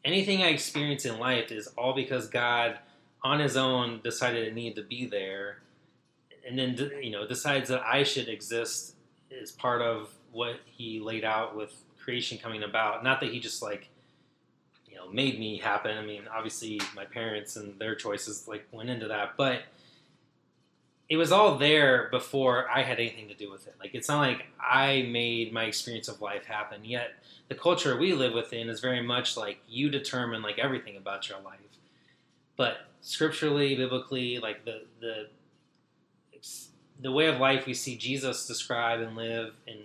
anything 0.03 0.41
I 0.41 0.47
experience 0.47 1.05
in 1.05 1.19
life 1.19 1.51
is 1.51 1.67
all 1.77 1.93
because 1.93 2.27
God, 2.27 2.79
on 3.23 3.39
His 3.39 3.57
own, 3.57 4.01
decided 4.03 4.47
it 4.47 4.53
needed 4.53 4.75
to 4.77 4.87
be 4.87 5.05
there, 5.05 5.59
and 6.47 6.57
then 6.57 6.91
you 7.01 7.11
know 7.11 7.27
decides 7.27 7.69
that 7.69 7.81
I 7.85 8.03
should 8.03 8.27
exist 8.27 8.95
as 9.41 9.51
part 9.51 9.81
of 9.81 10.09
what 10.31 10.59
He 10.65 10.99
laid 10.99 11.23
out 11.23 11.55
with 11.55 11.73
creation 12.03 12.37
coming 12.37 12.63
about. 12.63 13.03
Not 13.03 13.19
that 13.21 13.31
He 13.31 13.39
just 13.39 13.61
like 13.61 13.89
you 14.87 14.95
know 14.95 15.09
made 15.09 15.39
me 15.39 15.57
happen. 15.57 15.97
I 15.97 16.05
mean, 16.05 16.23
obviously 16.33 16.81
my 16.95 17.05
parents 17.05 17.55
and 17.55 17.77
their 17.79 17.95
choices 17.95 18.47
like 18.47 18.67
went 18.71 18.89
into 18.89 19.07
that, 19.07 19.33
but 19.37 19.63
it 21.09 21.17
was 21.17 21.31
all 21.31 21.57
there 21.57 22.07
before 22.11 22.69
I 22.69 22.83
had 22.83 22.99
anything 22.99 23.27
to 23.29 23.33
do 23.33 23.49
with 23.51 23.65
it. 23.67 23.75
Like 23.79 23.95
it's 23.95 24.07
not 24.07 24.19
like 24.19 24.45
I 24.59 25.07
made 25.09 25.51
my 25.51 25.63
experience 25.63 26.07
of 26.07 26.21
life 26.21 26.45
happen. 26.45 26.85
Yet 26.85 27.13
the 27.47 27.55
culture 27.55 27.97
we 27.97 28.13
live 28.13 28.33
within 28.33 28.69
is 28.69 28.79
very 28.79 29.01
much 29.01 29.35
like 29.35 29.57
you 29.67 29.89
determine 29.89 30.43
like 30.43 30.59
everything 30.59 30.97
about 30.97 31.27
your 31.27 31.39
life. 31.41 31.59
But 32.55 32.77
scripturally, 33.01 33.75
biblically, 33.75 34.37
like 34.37 34.65
the 34.65 34.83
the 34.99 35.29
the 37.01 37.11
way 37.11 37.27
of 37.27 37.39
life 37.39 37.65
we 37.65 37.73
see 37.73 37.95
Jesus 37.95 38.45
describe 38.45 38.99
and 38.99 39.15
live 39.15 39.53
and 39.67 39.79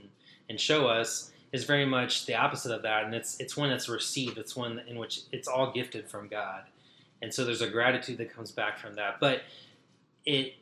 and 0.48 0.60
show 0.60 0.86
us 0.86 1.30
is 1.52 1.64
very 1.64 1.86
much 1.86 2.26
the 2.26 2.34
opposite 2.34 2.74
of 2.74 2.82
that. 2.82 3.04
And 3.04 3.14
it's 3.14 3.38
it's 3.40 3.56
when 3.56 3.70
it's 3.70 3.88
received. 3.88 4.38
It's 4.38 4.56
one 4.56 4.80
in 4.88 4.98
which 4.98 5.20
it's 5.32 5.48
all 5.48 5.72
gifted 5.72 6.08
from 6.08 6.28
God. 6.28 6.64
And 7.22 7.32
so 7.32 7.44
there's 7.44 7.62
a 7.62 7.70
gratitude 7.70 8.18
that 8.18 8.34
comes 8.34 8.50
back 8.50 8.78
from 8.78 8.94
that. 8.96 9.20
But 9.20 9.42
it 10.26 10.54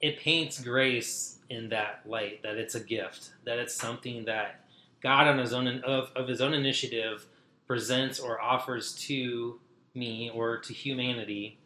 it 0.00 0.18
paints 0.18 0.60
grace 0.60 1.38
in 1.50 1.68
that 1.70 2.02
light 2.06 2.42
that 2.42 2.56
it's 2.56 2.74
a 2.74 2.80
gift, 2.80 3.30
that 3.44 3.58
it's 3.58 3.74
something 3.74 4.24
that 4.26 4.60
God 5.02 5.26
on 5.26 5.38
his 5.38 5.52
own 5.52 5.66
of, 5.80 6.10
of 6.14 6.28
his 6.28 6.40
own 6.40 6.54
initiative 6.54 7.26
presents 7.66 8.18
or 8.18 8.40
offers 8.40 8.92
to 8.94 9.58
me 9.94 10.30
or 10.34 10.58
to 10.58 10.72
humanity, 10.72 11.58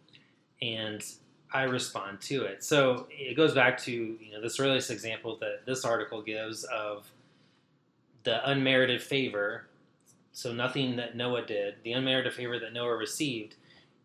and 0.62 1.04
I 1.52 1.62
respond 1.62 2.20
to 2.22 2.44
it. 2.44 2.62
So 2.62 3.06
it 3.10 3.36
goes 3.36 3.54
back 3.54 3.78
to 3.82 3.92
you 3.92 4.32
know 4.32 4.40
this 4.40 4.60
earliest 4.60 4.90
example 4.90 5.36
that 5.40 5.64
this 5.66 5.84
article 5.84 6.22
gives 6.22 6.64
of 6.64 7.10
the 8.24 8.48
unmerited 8.48 9.02
favor. 9.02 9.66
So 10.32 10.52
nothing 10.52 10.96
that 10.96 11.16
Noah 11.16 11.46
did, 11.46 11.76
the 11.82 11.92
unmerited 11.92 12.32
favor 12.34 12.58
that 12.58 12.72
Noah 12.72 12.96
received. 12.96 13.56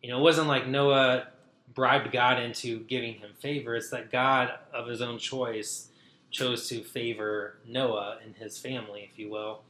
You 0.02 0.10
know, 0.10 0.20
it 0.20 0.22
wasn't 0.22 0.48
like 0.48 0.68
Noah 0.68 1.28
bribed 1.74 2.12
God 2.12 2.40
into 2.40 2.80
giving 2.86 3.16
him 3.16 3.32
favor. 3.40 3.76
It's 3.76 3.90
that 3.90 4.12
God, 4.12 4.52
of 4.74 4.88
his 4.88 5.02
own 5.02 5.18
choice, 5.18 5.90
chose 6.32 6.68
to 6.70 6.82
favor 6.84 7.58
Noah 7.68 8.18
and 8.24 8.36
his 8.36 8.58
family, 8.58 9.08
if 9.12 9.20
you 9.20 9.30
will. 9.30 9.62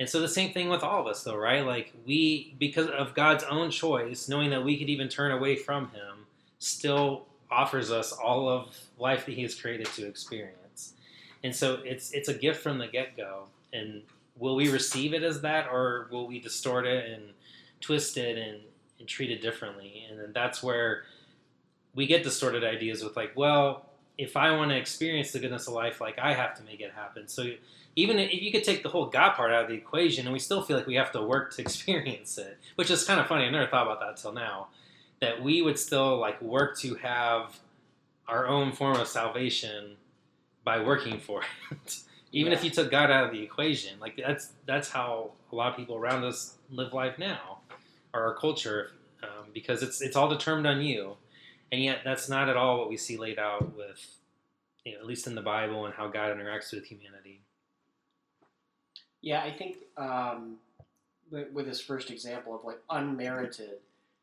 And 0.00 0.08
so 0.08 0.18
the 0.20 0.28
same 0.28 0.52
thing 0.52 0.70
with 0.70 0.82
all 0.82 1.02
of 1.02 1.06
us, 1.06 1.22
though, 1.22 1.36
right? 1.36 1.64
Like 1.64 1.92
we, 2.06 2.54
because 2.58 2.86
of 2.86 3.14
God's 3.14 3.44
own 3.44 3.70
choice, 3.70 4.28
knowing 4.30 4.48
that 4.50 4.64
we 4.64 4.78
could 4.78 4.88
even 4.88 5.10
turn 5.10 5.30
away 5.30 5.56
from 5.56 5.90
Him, 5.90 6.09
still 6.60 7.26
offers 7.50 7.90
us 7.90 8.12
all 8.12 8.48
of 8.48 8.78
life 8.98 9.26
that 9.26 9.32
He 9.32 9.42
has 9.42 9.56
created 9.56 9.86
to 9.86 10.06
experience. 10.06 10.92
And 11.42 11.54
so 11.54 11.80
it's 11.84 12.12
it's 12.12 12.28
a 12.28 12.34
gift 12.34 12.62
from 12.62 12.78
the 12.78 12.86
get 12.86 13.16
go. 13.16 13.46
And 13.72 14.02
will 14.36 14.54
we 14.54 14.70
receive 14.70 15.12
it 15.12 15.24
as 15.24 15.40
that, 15.40 15.68
or 15.70 16.08
will 16.12 16.26
we 16.28 16.38
distort 16.38 16.86
it 16.86 17.10
and 17.10 17.22
twist 17.80 18.16
it 18.16 18.38
and, 18.38 18.60
and 18.98 19.08
treat 19.08 19.30
it 19.30 19.42
differently? 19.42 20.06
And 20.08 20.20
then 20.20 20.32
that's 20.32 20.62
where 20.62 21.04
we 21.94 22.06
get 22.06 22.22
distorted 22.22 22.62
ideas 22.62 23.02
with 23.02 23.16
like, 23.16 23.32
well, 23.34 23.86
if 24.18 24.36
I 24.36 24.54
want 24.54 24.70
to 24.70 24.76
experience 24.76 25.32
the 25.32 25.38
goodness 25.38 25.66
of 25.66 25.74
life, 25.74 26.00
like 26.00 26.18
I 26.18 26.34
have 26.34 26.54
to 26.56 26.62
make 26.62 26.80
it 26.80 26.92
happen. 26.92 27.26
So 27.26 27.52
even 27.96 28.18
if 28.18 28.42
you 28.42 28.52
could 28.52 28.64
take 28.64 28.82
the 28.82 28.88
whole 28.88 29.06
God 29.06 29.32
part 29.32 29.50
out 29.50 29.64
of 29.64 29.68
the 29.68 29.74
equation, 29.74 30.26
and 30.26 30.32
we 30.32 30.38
still 30.38 30.62
feel 30.62 30.76
like 30.76 30.86
we 30.86 30.96
have 30.96 31.12
to 31.12 31.22
work 31.22 31.54
to 31.54 31.62
experience 31.66 32.36
it, 32.38 32.58
which 32.74 32.90
is 32.90 33.04
kind 33.04 33.18
of 33.18 33.26
funny. 33.26 33.44
I 33.46 33.50
never 33.50 33.66
thought 33.66 33.86
about 33.86 34.00
that 34.00 34.20
till 34.20 34.32
now. 34.32 34.68
That 35.20 35.42
we 35.42 35.62
would 35.62 35.78
still 35.78 36.18
like 36.18 36.40
work 36.40 36.78
to 36.80 36.94
have 36.96 37.58
our 38.26 38.46
own 38.46 38.72
form 38.72 38.96
of 38.96 39.06
salvation 39.06 39.96
by 40.64 40.82
working 40.82 41.18
for 41.18 41.42
it. 41.70 41.98
even 42.32 42.52
yeah. 42.52 42.58
if 42.58 42.64
you 42.64 42.70
took 42.70 42.90
God 42.90 43.10
out 43.10 43.24
of 43.24 43.32
the 43.32 43.42
equation, 43.42 43.98
like 44.00 44.16
that's 44.16 44.52
that's 44.66 44.88
how 44.88 45.32
a 45.52 45.54
lot 45.54 45.70
of 45.70 45.76
people 45.76 45.96
around 45.96 46.24
us 46.24 46.56
live 46.70 46.92
life 46.92 47.18
now, 47.18 47.58
or 48.14 48.22
our 48.22 48.34
culture, 48.34 48.92
um, 49.22 49.46
because 49.52 49.82
it's 49.82 50.00
it's 50.00 50.16
all 50.16 50.28
determined 50.28 50.66
on 50.66 50.80
you 50.80 51.16
and 51.72 51.82
yet 51.82 52.00
that's 52.04 52.28
not 52.28 52.48
at 52.48 52.56
all 52.56 52.78
what 52.78 52.88
we 52.88 52.96
see 52.96 53.16
laid 53.16 53.38
out 53.38 53.76
with 53.76 54.16
you 54.84 54.92
know, 54.92 54.98
at 54.98 55.06
least 55.06 55.26
in 55.26 55.34
the 55.34 55.42
bible 55.42 55.86
and 55.86 55.94
how 55.94 56.08
god 56.08 56.36
interacts 56.36 56.72
with 56.72 56.84
humanity 56.84 57.42
yeah 59.20 59.42
i 59.42 59.50
think 59.50 59.78
um, 59.96 60.56
with, 61.30 61.52
with 61.52 61.66
this 61.66 61.80
first 61.80 62.10
example 62.10 62.54
of 62.54 62.64
like 62.64 62.78
unmerited 62.90 63.78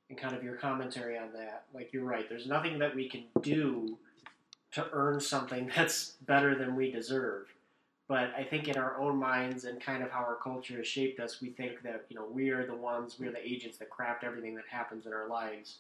and 0.09 0.17
kind 0.17 0.35
of 0.35 0.43
your 0.43 0.55
commentary 0.55 1.17
on 1.17 1.31
that 1.33 1.63
like 1.73 1.91
you're 1.93 2.05
right 2.05 2.29
there's 2.29 2.47
nothing 2.47 2.79
that 2.79 2.95
we 2.95 3.09
can 3.09 3.23
do 3.41 3.97
to 4.71 4.87
earn 4.91 5.19
something 5.19 5.71
that's 5.75 6.13
better 6.25 6.55
than 6.55 6.75
we 6.75 6.91
deserve 6.91 7.47
but 8.07 8.31
I 8.37 8.43
think 8.43 8.69
in 8.69 8.77
our 8.77 8.97
own 8.97 9.17
minds 9.17 9.65
and 9.65 9.81
kind 9.81 10.01
of 10.01 10.09
how 10.09 10.19
our 10.19 10.37
culture 10.41 10.77
has 10.77 10.87
shaped 10.87 11.19
us, 11.19 11.41
we 11.41 11.49
think 11.49 11.81
that 11.83 12.05
you 12.09 12.15
know 12.15 12.25
we 12.31 12.49
are 12.49 12.65
the 12.65 12.75
ones, 12.75 13.17
we're 13.19 13.31
the 13.31 13.45
agents 13.45 13.77
that 13.79 13.89
craft 13.89 14.23
everything 14.23 14.55
that 14.55 14.63
happens 14.69 15.05
in 15.05 15.13
our 15.13 15.27
lives. 15.27 15.79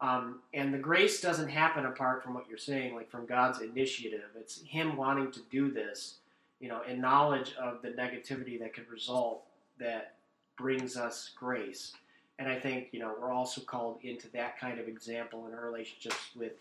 Um, 0.00 0.40
and 0.52 0.72
the 0.72 0.78
grace 0.78 1.20
doesn't 1.20 1.48
happen 1.48 1.86
apart 1.86 2.22
from 2.22 2.34
what 2.34 2.48
you're 2.48 2.58
saying, 2.58 2.94
like 2.94 3.10
from 3.10 3.26
God's 3.26 3.60
initiative. 3.60 4.30
It's 4.38 4.62
Him 4.62 4.96
wanting 4.96 5.32
to 5.32 5.40
do 5.50 5.70
this, 5.70 6.18
you 6.60 6.68
know, 6.68 6.82
in 6.82 7.00
knowledge 7.00 7.54
of 7.60 7.82
the 7.82 7.88
negativity 7.88 8.58
that 8.60 8.74
could 8.74 8.88
result 8.88 9.42
that 9.78 10.14
brings 10.56 10.96
us 10.96 11.30
grace. 11.36 11.94
And 12.38 12.48
I 12.48 12.58
think, 12.58 12.88
you 12.92 13.00
know, 13.00 13.14
we're 13.20 13.32
also 13.32 13.60
called 13.60 13.98
into 14.02 14.28
that 14.32 14.58
kind 14.58 14.80
of 14.80 14.88
example 14.88 15.46
in 15.46 15.54
our 15.54 15.64
relationships 15.64 16.30
with 16.34 16.52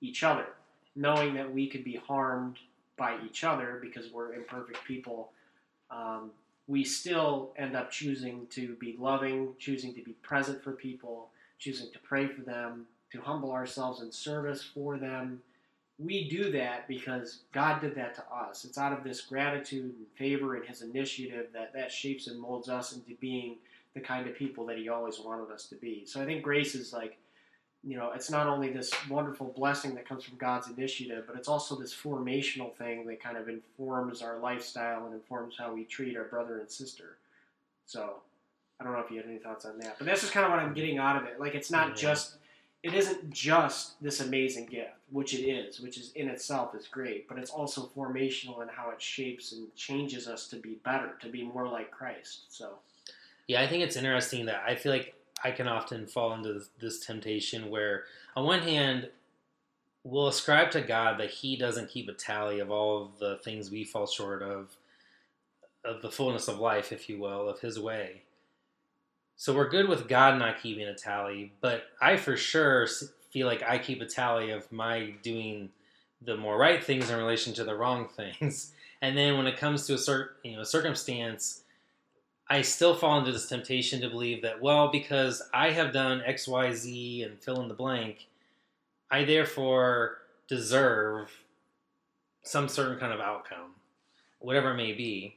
each 0.00 0.22
other, 0.22 0.46
knowing 0.96 1.34
that 1.34 1.52
we 1.52 1.66
could 1.66 1.84
be 1.84 1.96
harmed 1.96 2.58
by 2.96 3.16
each 3.24 3.42
other 3.42 3.78
because 3.80 4.12
we're 4.12 4.34
imperfect 4.34 4.84
people. 4.84 5.30
Um, 5.90 6.30
we 6.66 6.84
still 6.84 7.52
end 7.56 7.76
up 7.76 7.90
choosing 7.90 8.46
to 8.50 8.74
be 8.76 8.96
loving, 8.98 9.54
choosing 9.58 9.94
to 9.94 10.02
be 10.02 10.12
present 10.22 10.62
for 10.62 10.72
people, 10.72 11.28
choosing 11.58 11.90
to 11.92 11.98
pray 12.00 12.26
for 12.26 12.42
them, 12.42 12.86
to 13.12 13.20
humble 13.20 13.52
ourselves 13.52 14.00
in 14.02 14.12
service 14.12 14.62
for 14.62 14.98
them. 14.98 15.40
We 15.98 16.28
do 16.28 16.50
that 16.52 16.88
because 16.88 17.40
God 17.52 17.80
did 17.80 17.94
that 17.94 18.14
to 18.16 18.24
us. 18.34 18.64
It's 18.64 18.78
out 18.78 18.92
of 18.92 19.04
this 19.04 19.20
gratitude 19.20 19.94
and 19.96 20.06
favor 20.16 20.56
and 20.56 20.64
His 20.64 20.82
initiative 20.82 21.48
that 21.52 21.72
that 21.74 21.92
shapes 21.92 22.26
and 22.26 22.40
molds 22.40 22.68
us 22.68 22.94
into 22.94 23.14
being 23.20 23.56
the 23.94 24.00
kind 24.00 24.26
of 24.26 24.34
people 24.34 24.66
that 24.66 24.78
He 24.78 24.88
always 24.88 25.18
wanted 25.18 25.50
us 25.52 25.66
to 25.66 25.76
be. 25.76 26.04
So 26.04 26.20
I 26.20 26.24
think 26.24 26.42
grace 26.42 26.74
is 26.74 26.92
like, 26.92 27.18
you 27.82 27.96
know, 27.96 28.12
it's 28.14 28.30
not 28.30 28.46
only 28.46 28.70
this 28.70 28.92
wonderful 29.08 29.52
blessing 29.56 29.94
that 29.94 30.08
comes 30.08 30.24
from 30.24 30.38
God's 30.38 30.68
initiative, 30.68 31.24
but 31.26 31.36
it's 31.36 31.48
also 31.48 31.76
this 31.76 31.94
formational 31.94 32.74
thing 32.76 33.06
that 33.06 33.22
kind 33.22 33.36
of 33.36 33.48
informs 33.48 34.22
our 34.22 34.38
lifestyle 34.38 35.04
and 35.04 35.14
informs 35.14 35.56
how 35.58 35.74
we 35.74 35.84
treat 35.84 36.16
our 36.16 36.24
brother 36.24 36.58
and 36.60 36.70
sister. 36.70 37.18
So 37.86 38.20
I 38.80 38.84
don't 38.84 38.94
know 38.94 39.00
if 39.00 39.10
you 39.10 39.18
had 39.18 39.26
any 39.26 39.38
thoughts 39.38 39.66
on 39.66 39.78
that, 39.80 39.96
but 39.98 40.06
that's 40.06 40.22
just 40.22 40.32
kind 40.32 40.46
of 40.46 40.52
what 40.52 40.60
I'm 40.60 40.72
getting 40.72 40.98
out 40.98 41.16
of 41.16 41.24
it. 41.24 41.38
Like, 41.38 41.54
it's 41.54 41.70
not 41.70 41.90
yeah. 41.90 41.94
just 41.94 42.36
it 42.84 42.92
isn't 42.92 43.30
just 43.30 44.00
this 44.02 44.20
amazing 44.20 44.66
gift, 44.66 44.92
which 45.10 45.32
it 45.32 45.42
is, 45.42 45.80
which 45.80 45.96
is 45.96 46.12
in 46.12 46.28
itself 46.28 46.74
is 46.74 46.86
great, 46.86 47.26
but 47.26 47.38
it's 47.38 47.50
also 47.50 47.90
formational 47.96 48.60
in 48.60 48.68
how 48.68 48.90
it 48.90 49.00
shapes 49.00 49.52
and 49.52 49.74
changes 49.74 50.28
us 50.28 50.48
to 50.48 50.56
be 50.56 50.76
better, 50.84 51.12
to 51.22 51.30
be 51.30 51.42
more 51.42 51.66
like 51.66 51.90
Christ. 51.90 52.42
So, 52.50 52.74
Yeah, 53.46 53.62
I 53.62 53.66
think 53.66 53.82
it's 53.82 53.96
interesting 53.96 54.46
that 54.46 54.62
I 54.66 54.74
feel 54.74 54.92
like 54.92 55.14
I 55.42 55.50
can 55.50 55.68
often 55.68 56.06
fall 56.06 56.32
into 56.32 56.54
this, 56.54 56.70
this 56.80 57.06
temptation 57.06 57.70
where, 57.70 58.04
on 58.34 58.46
one 58.46 58.62
hand, 58.62 59.10
we'll 60.02 60.28
ascribe 60.28 60.70
to 60.72 60.80
God 60.80 61.18
that 61.20 61.30
He 61.30 61.56
doesn't 61.56 61.90
keep 61.90 62.08
a 62.08 62.14
tally 62.14 62.60
of 62.60 62.70
all 62.70 63.02
of 63.02 63.18
the 63.18 63.38
things 63.44 63.70
we 63.70 63.84
fall 63.84 64.06
short 64.06 64.42
of, 64.42 64.76
of 65.84 66.00
the 66.00 66.10
fullness 66.10 66.48
of 66.48 66.58
life, 66.58 66.92
if 66.92 67.08
you 67.08 67.18
will, 67.18 67.48
of 67.48 67.60
His 67.60 67.78
way. 67.78 68.22
So 69.36 69.54
we're 69.54 69.68
good 69.68 69.88
with 69.88 70.08
God 70.08 70.38
not 70.38 70.62
keeping 70.62 70.86
a 70.86 70.94
tally, 70.94 71.52
but 71.60 71.84
I 72.00 72.16
for 72.16 72.36
sure 72.36 72.86
feel 73.30 73.46
like 73.46 73.62
I 73.62 73.78
keep 73.78 74.00
a 74.00 74.06
tally 74.06 74.50
of 74.50 74.70
my 74.70 75.14
doing 75.22 75.70
the 76.22 76.36
more 76.36 76.56
right 76.56 76.82
things 76.82 77.10
in 77.10 77.18
relation 77.18 77.52
to 77.54 77.64
the 77.64 77.74
wrong 77.74 78.08
things. 78.16 78.72
And 79.02 79.18
then 79.18 79.36
when 79.36 79.46
it 79.46 79.58
comes 79.58 79.86
to 79.86 79.94
a 79.94 79.98
certain 79.98 80.36
you 80.44 80.56
know 80.56 80.62
circumstance, 80.62 81.63
I 82.48 82.62
still 82.62 82.94
fall 82.94 83.18
into 83.18 83.32
this 83.32 83.48
temptation 83.48 84.00
to 84.02 84.10
believe 84.10 84.42
that 84.42 84.60
well, 84.60 84.88
because 84.88 85.42
I 85.52 85.70
have 85.70 85.92
done 85.92 86.22
X, 86.24 86.46
Y, 86.46 86.72
Z, 86.72 87.22
and 87.22 87.40
fill 87.40 87.62
in 87.62 87.68
the 87.68 87.74
blank, 87.74 88.26
I 89.10 89.24
therefore 89.24 90.18
deserve 90.46 91.30
some 92.42 92.68
certain 92.68 92.98
kind 92.98 93.12
of 93.12 93.20
outcome, 93.20 93.74
whatever 94.40 94.72
it 94.72 94.76
may 94.76 94.92
be. 94.92 95.36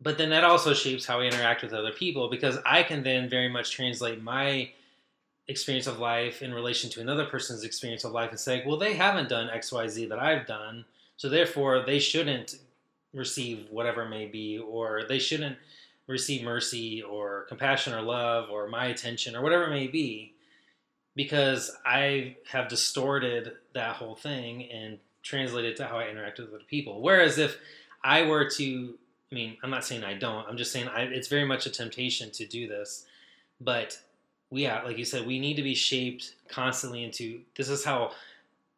But 0.00 0.18
then 0.18 0.30
that 0.30 0.44
also 0.44 0.74
shapes 0.74 1.06
how 1.06 1.20
I 1.20 1.24
interact 1.24 1.62
with 1.62 1.72
other 1.72 1.92
people 1.92 2.28
because 2.28 2.58
I 2.64 2.82
can 2.82 3.02
then 3.02 3.28
very 3.28 3.48
much 3.48 3.72
translate 3.72 4.22
my 4.22 4.70
experience 5.48 5.86
of 5.86 5.98
life 5.98 6.42
in 6.42 6.52
relation 6.52 6.90
to 6.90 7.00
another 7.00 7.24
person's 7.24 7.64
experience 7.64 8.04
of 8.04 8.12
life 8.12 8.30
and 8.30 8.40
say, 8.40 8.62
well, 8.66 8.76
they 8.76 8.94
haven't 8.94 9.28
done 9.28 9.48
XYZ 9.48 10.08
that 10.08 10.18
I've 10.18 10.46
done, 10.46 10.84
so 11.16 11.28
therefore 11.28 11.84
they 11.86 11.98
shouldn't 11.98 12.56
receive 13.16 13.66
whatever 13.70 14.08
may 14.08 14.26
be, 14.26 14.58
or 14.58 15.02
they 15.08 15.18
shouldn't 15.18 15.56
receive 16.06 16.42
mercy 16.42 17.02
or 17.02 17.46
compassion 17.48 17.92
or 17.92 18.02
love 18.02 18.48
or 18.50 18.68
my 18.68 18.86
attention 18.86 19.34
or 19.34 19.42
whatever 19.42 19.64
it 19.64 19.70
may 19.70 19.88
be 19.88 20.32
because 21.16 21.72
I 21.84 22.36
have 22.48 22.68
distorted 22.68 23.52
that 23.72 23.96
whole 23.96 24.14
thing 24.14 24.70
and 24.70 24.98
translated 25.22 25.72
it 25.72 25.76
to 25.78 25.86
how 25.86 25.98
I 25.98 26.08
interact 26.08 26.38
with 26.38 26.50
other 26.50 26.60
people. 26.68 27.00
Whereas 27.00 27.38
if 27.38 27.58
I 28.04 28.22
were 28.22 28.48
to 28.50 28.98
I 29.30 29.34
mean, 29.34 29.56
I'm 29.62 29.70
not 29.70 29.84
saying 29.84 30.04
I 30.04 30.14
don't. 30.14 30.46
I'm 30.48 30.56
just 30.56 30.70
saying 30.70 30.88
I, 30.88 31.02
it's 31.02 31.28
very 31.28 31.44
much 31.44 31.66
a 31.66 31.70
temptation 31.70 32.30
to 32.32 32.46
do 32.46 32.68
this. 32.68 33.06
But 33.60 33.98
we, 34.50 34.62
yeah, 34.62 34.82
like 34.82 34.98
you 34.98 35.04
said, 35.04 35.26
we 35.26 35.40
need 35.40 35.56
to 35.56 35.62
be 35.62 35.74
shaped 35.74 36.34
constantly 36.48 37.02
into 37.02 37.40
this 37.56 37.68
is 37.68 37.84
how 37.84 38.12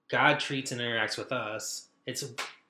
God 0.09 0.40
treats 0.40 0.73
and 0.73 0.80
interacts 0.80 1.18
with 1.18 1.33
us. 1.33 1.88
It's 2.07 2.25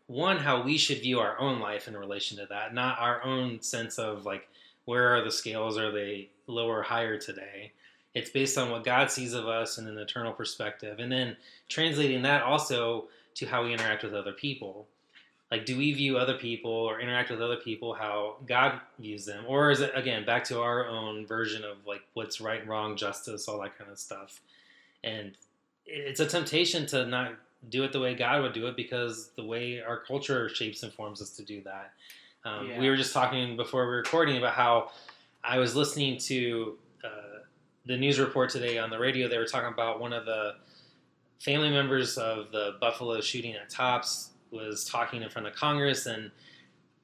one 0.09 0.39
how 0.39 0.63
we 0.63 0.77
should 0.77 1.01
view 1.01 1.21
our 1.21 1.39
own 1.39 1.61
life 1.61 1.87
in 1.87 1.97
relation 1.97 2.37
to 2.39 2.47
that, 2.47 2.75
not 2.75 2.99
our 2.99 3.23
own 3.25 3.63
sense 3.63 3.99
of 3.99 4.27
like 4.27 4.49
where 4.85 5.15
are 5.15 5.23
the 5.23 5.31
scales? 5.31 5.79
Are 5.79 5.93
they 5.93 6.31
lower 6.47 6.81
or 6.81 6.83
higher 6.83 7.19
today? 7.19 7.73
It's 8.15 8.31
based 8.31 8.59
on 8.59 8.71
what 8.71 8.85
God 8.85 9.11
sees 9.11 9.35
of 9.35 9.47
us 9.47 9.79
in 9.79 9.87
an 9.87 9.99
eternal 9.99 10.33
perspective, 10.33 10.99
and 10.99 11.13
then 11.13 11.37
translating 11.69 12.23
that 12.23 12.43
also 12.43 13.05
to 13.35 13.47
how 13.47 13.63
we 13.63 13.73
interact 13.73 14.03
with 14.03 14.15
other 14.15 14.33
people 14.33 14.89
like 15.51 15.65
do 15.65 15.77
we 15.77 15.93
view 15.93 16.19
other 16.19 16.35
people 16.35 16.71
or 16.71 17.01
interact 17.01 17.31
with 17.31 17.41
other 17.41 17.57
people 17.57 17.95
how 17.95 18.37
god 18.47 18.81
views 18.99 19.25
them 19.25 19.45
or 19.47 19.71
is 19.71 19.81
it 19.81 19.91
again 19.95 20.25
back 20.25 20.45
to 20.45 20.61
our 20.61 20.87
own 20.87 21.27
version 21.27 21.65
of 21.65 21.79
like 21.87 22.03
what's 22.15 22.41
right 22.41 22.67
wrong 22.67 22.97
justice 22.97 23.49
all 23.49 23.61
that 23.61 23.77
kind 23.79 23.91
of 23.91 23.99
stuff 23.99 24.41
and 25.05 25.33
it's 25.87 26.21
a 26.21 26.27
temptation 26.27 26.87
to 26.87 27.07
not 27.07 27.33
do 27.71 27.83
it 27.85 27.93
the 27.93 28.01
way 28.01 28.15
god 28.15 28.43
would 28.43 28.53
do 28.53 28.67
it 28.67 28.77
because 28.77 29.31
the 29.37 29.45
way 29.45 29.81
our 29.81 29.99
culture 29.99 30.49
shapes 30.49 30.83
and 30.83 30.93
forms 30.93 31.21
us 31.23 31.31
to 31.31 31.45
do 31.45 31.61
that 31.63 31.93
um, 32.45 32.69
Yeah. 32.69 32.79
we 32.81 32.89
were 32.89 32.97
just 32.97 33.13
talking 33.13 33.57
before 33.57 33.83
we 33.83 33.89
were 33.91 33.97
recording 33.97 34.37
about 34.37 34.55
how 34.55 34.91
i 35.43 35.59
was 35.59 35.75
listening 35.75 36.19
to 36.19 36.79
uh, 37.05 37.39
the 37.87 37.97
news 37.97 38.19
report 38.21 38.51
today 38.51 38.79
on 38.79 38.91
the 38.91 38.99
radio 38.99 39.29
they 39.29 39.39
were 39.39 39.45
talking 39.47 39.73
about 39.73 40.01
one 40.01 40.13
of 40.13 40.25
the 40.25 40.55
family 41.41 41.71
members 41.71 42.17
of 42.19 42.51
the 42.53 42.77
buffalo 42.81 43.21
shooting 43.21 43.55
at 43.55 43.69
tops 43.71 44.31
was 44.51 44.85
talking 44.87 45.21
in 45.23 45.29
front 45.29 45.47
of 45.47 45.55
Congress, 45.55 46.07
and 46.07 46.31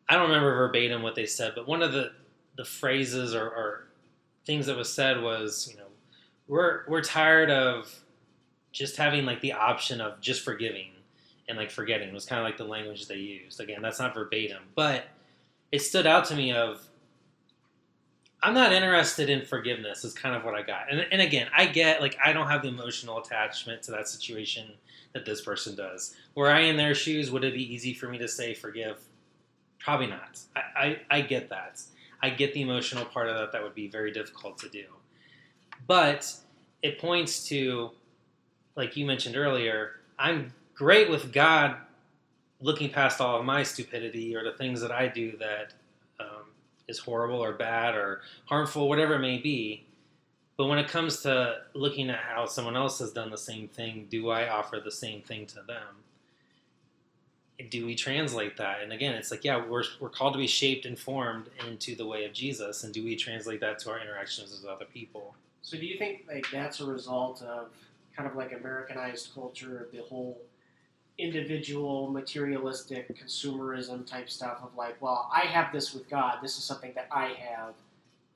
I 0.09 0.15
don't 0.15 0.29
remember 0.31 0.55
verbatim 0.55 1.03
what 1.03 1.15
they 1.15 1.27
said, 1.27 1.53
but 1.55 1.69
one 1.69 1.83
of 1.83 1.93
the 1.93 2.13
the 2.57 2.65
phrases 2.65 3.35
or, 3.35 3.45
or 3.47 3.89
things 4.47 4.65
that 4.65 4.79
was 4.79 4.91
said 4.91 5.21
was, 5.23 5.69
you 5.71 5.77
know, 5.77 5.89
we're 6.49 6.85
we're 6.89 7.03
tired 7.03 7.51
of 7.51 7.95
just 8.75 8.97
having 8.97 9.25
like 9.25 9.41
the 9.41 9.53
option 9.53 10.01
of 10.01 10.21
just 10.21 10.43
forgiving 10.43 10.91
and 11.49 11.57
like 11.57 11.71
forgetting 11.71 12.13
was 12.13 12.27
kind 12.27 12.41
of 12.41 12.45
like 12.45 12.59
the 12.59 12.65
language 12.65 13.07
they 13.07 13.17
used. 13.17 13.61
Again, 13.61 13.81
that's 13.81 14.01
not 14.01 14.13
verbatim, 14.13 14.63
but 14.75 15.05
it 15.73 15.81
stood 15.81 16.07
out 16.07 16.27
to 16.27 16.35
me 16.35 16.53
of 16.53 16.85
I'm 18.43 18.53
not 18.53 18.73
interested 18.73 19.31
in 19.31 19.47
forgiveness 19.47 20.05
is 20.05 20.13
kind 20.13 20.35
of 20.35 20.45
what 20.45 20.55
I 20.55 20.63
got. 20.63 20.91
And, 20.91 21.07
and 21.11 21.23
again, 21.23 21.49
I 21.57 21.67
get 21.67 22.03
like 22.03 22.19
I 22.23 22.33
don't 22.33 22.49
have 22.49 22.63
the 22.63 22.69
emotional 22.69 23.19
attachment 23.19 23.83
to 23.85 23.93
that 23.93 24.09
situation 24.09 24.73
that 25.15 25.25
this 25.25 25.41
person 25.41 25.77
does. 25.77 26.17
Were 26.35 26.51
I 26.51 26.61
in 26.61 26.77
their 26.77 26.95
shoes, 26.95 27.31
would 27.31 27.45
it 27.45 27.55
be 27.55 27.75
easy 27.75 27.95
for 27.95 28.09
me 28.09 28.19
to 28.19 28.29
say 28.29 28.55
forgive? 28.55 28.99
Probably 29.79 30.09
not. 30.09 30.41
I, 30.57 30.61
I, 30.77 31.01
I 31.11 31.21
get 31.21 31.49
that. 31.51 31.81
I 32.23 32.31
get 32.31 32.55
the 32.55 32.63
emotional 32.63 33.05
part 33.05 33.29
of 33.29 33.37
that. 33.37 33.53
That 33.53 33.63
would 33.63 33.75
be 33.75 33.87
very 33.87 34.11
difficult 34.11 34.59
to 34.59 34.69
do. 34.69 34.85
But 35.87 36.35
it 36.83 36.99
points 36.99 37.47
to, 37.49 37.93
like 38.77 38.97
you 38.97 39.07
mentioned 39.07 39.37
earlier, 39.37 39.93
I'm 40.19 40.53
great 40.75 41.11
with 41.11 41.33
God 41.33 41.77
looking 42.61 42.91
past 42.91 43.21
all 43.21 43.39
of 43.39 43.45
my 43.45 43.63
stupidity 43.63 44.35
or 44.35 44.43
the 44.43 44.53
things 44.53 44.81
that 44.81 44.91
I 44.91 45.09
do 45.09 45.37
that 45.39 45.75
um, 46.19 46.45
is 46.89 46.99
horrible 46.99 47.43
or 47.43 47.53
bad 47.53 47.95
or 47.95 48.23
harmful, 48.47 48.89
whatever 48.89 49.15
it 49.15 49.21
may 49.21 49.39
be. 49.39 49.85
But 50.57 50.67
when 50.67 50.79
it 50.79 50.89
comes 50.89 51.21
to 51.23 51.63
looking 51.75 52.11
at 52.11 52.21
how 52.21 52.47
someone 52.47 52.77
else 52.77 53.01
has 53.01 53.13
done 53.13 53.31
the 53.31 53.39
same 53.39 53.69
thing, 53.69 54.07
do 54.09 54.31
I 54.31 54.49
offer 54.49 54.81
the 54.83 54.91
same 54.91 55.21
thing 55.21 55.47
to 55.47 55.57
them? 55.57 56.03
Do 57.71 57.87
we 57.87 57.95
translate 57.95 58.57
that? 58.57 58.81
And 58.83 58.93
again, 58.93 59.15
it's 59.15 59.31
like, 59.31 59.45
yeah, 59.45 59.65
we're, 59.65 59.85
we're 60.01 60.09
called 60.09 60.33
to 60.35 60.39
be 60.39 60.47
shaped 60.47 60.87
and 60.87 60.99
formed 60.99 61.49
into 61.69 61.95
the 61.95 62.07
way 62.07 62.25
of 62.25 62.33
Jesus. 62.33 62.85
And 62.85 62.95
do 62.95 63.05
we 63.05 63.17
translate 63.17 63.61
that 63.61 63.79
to 63.81 63.91
our 63.91 64.01
interactions 64.01 64.51
with 64.53 64.71
other 64.71 64.85
people? 64.87 65.35
So 65.63 65.77
do 65.77 65.87
you 65.87 65.99
think 65.99 66.25
like 66.29 66.47
that's 66.53 66.81
a 66.81 66.87
result 66.87 67.43
of 67.43 67.69
kind 68.17 68.29
of 68.29 68.37
like 68.37 68.53
Americanized 68.53 69.31
culture, 69.35 69.89
the 69.93 70.03
whole 70.03 70.41
individual 71.19 72.11
materialistic 72.11 73.17
consumerism 73.17 74.07
type 74.07 74.29
stuff 74.29 74.59
of 74.63 74.77
like, 74.77 75.01
well, 75.01 75.31
I 75.33 75.47
have 75.47 75.73
this 75.73 75.95
with 75.95 76.09
God. 76.11 76.39
This 76.43 76.59
is 76.59 76.65
something 76.65 76.93
that 76.95 77.09
I 77.11 77.35
have. 77.39 77.75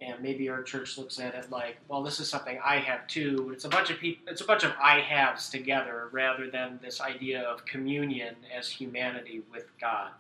And 0.01 0.23
maybe 0.23 0.49
our 0.49 0.63
church 0.63 0.97
looks 0.97 1.19
at 1.19 1.35
it 1.35 1.51
like, 1.51 1.77
well, 1.89 2.05
this 2.05 2.21
is 2.21 2.29
something 2.29 2.61
I 2.65 2.77
have 2.77 3.09
too. 3.09 3.51
It's 3.53 3.65
a 3.65 3.69
bunch 3.69 3.91
of 3.91 3.99
people. 3.99 4.31
It's 4.31 4.41
a 4.41 4.45
bunch 4.45 4.63
of 4.63 4.73
I 4.81 5.01
haves 5.01 5.49
together, 5.49 6.09
rather 6.13 6.49
than 6.49 6.79
this 6.81 7.01
idea 7.01 7.43
of 7.43 7.65
communion 7.65 8.37
as 8.57 8.69
humanity 8.69 9.43
with 9.51 9.65
God. 9.81 10.11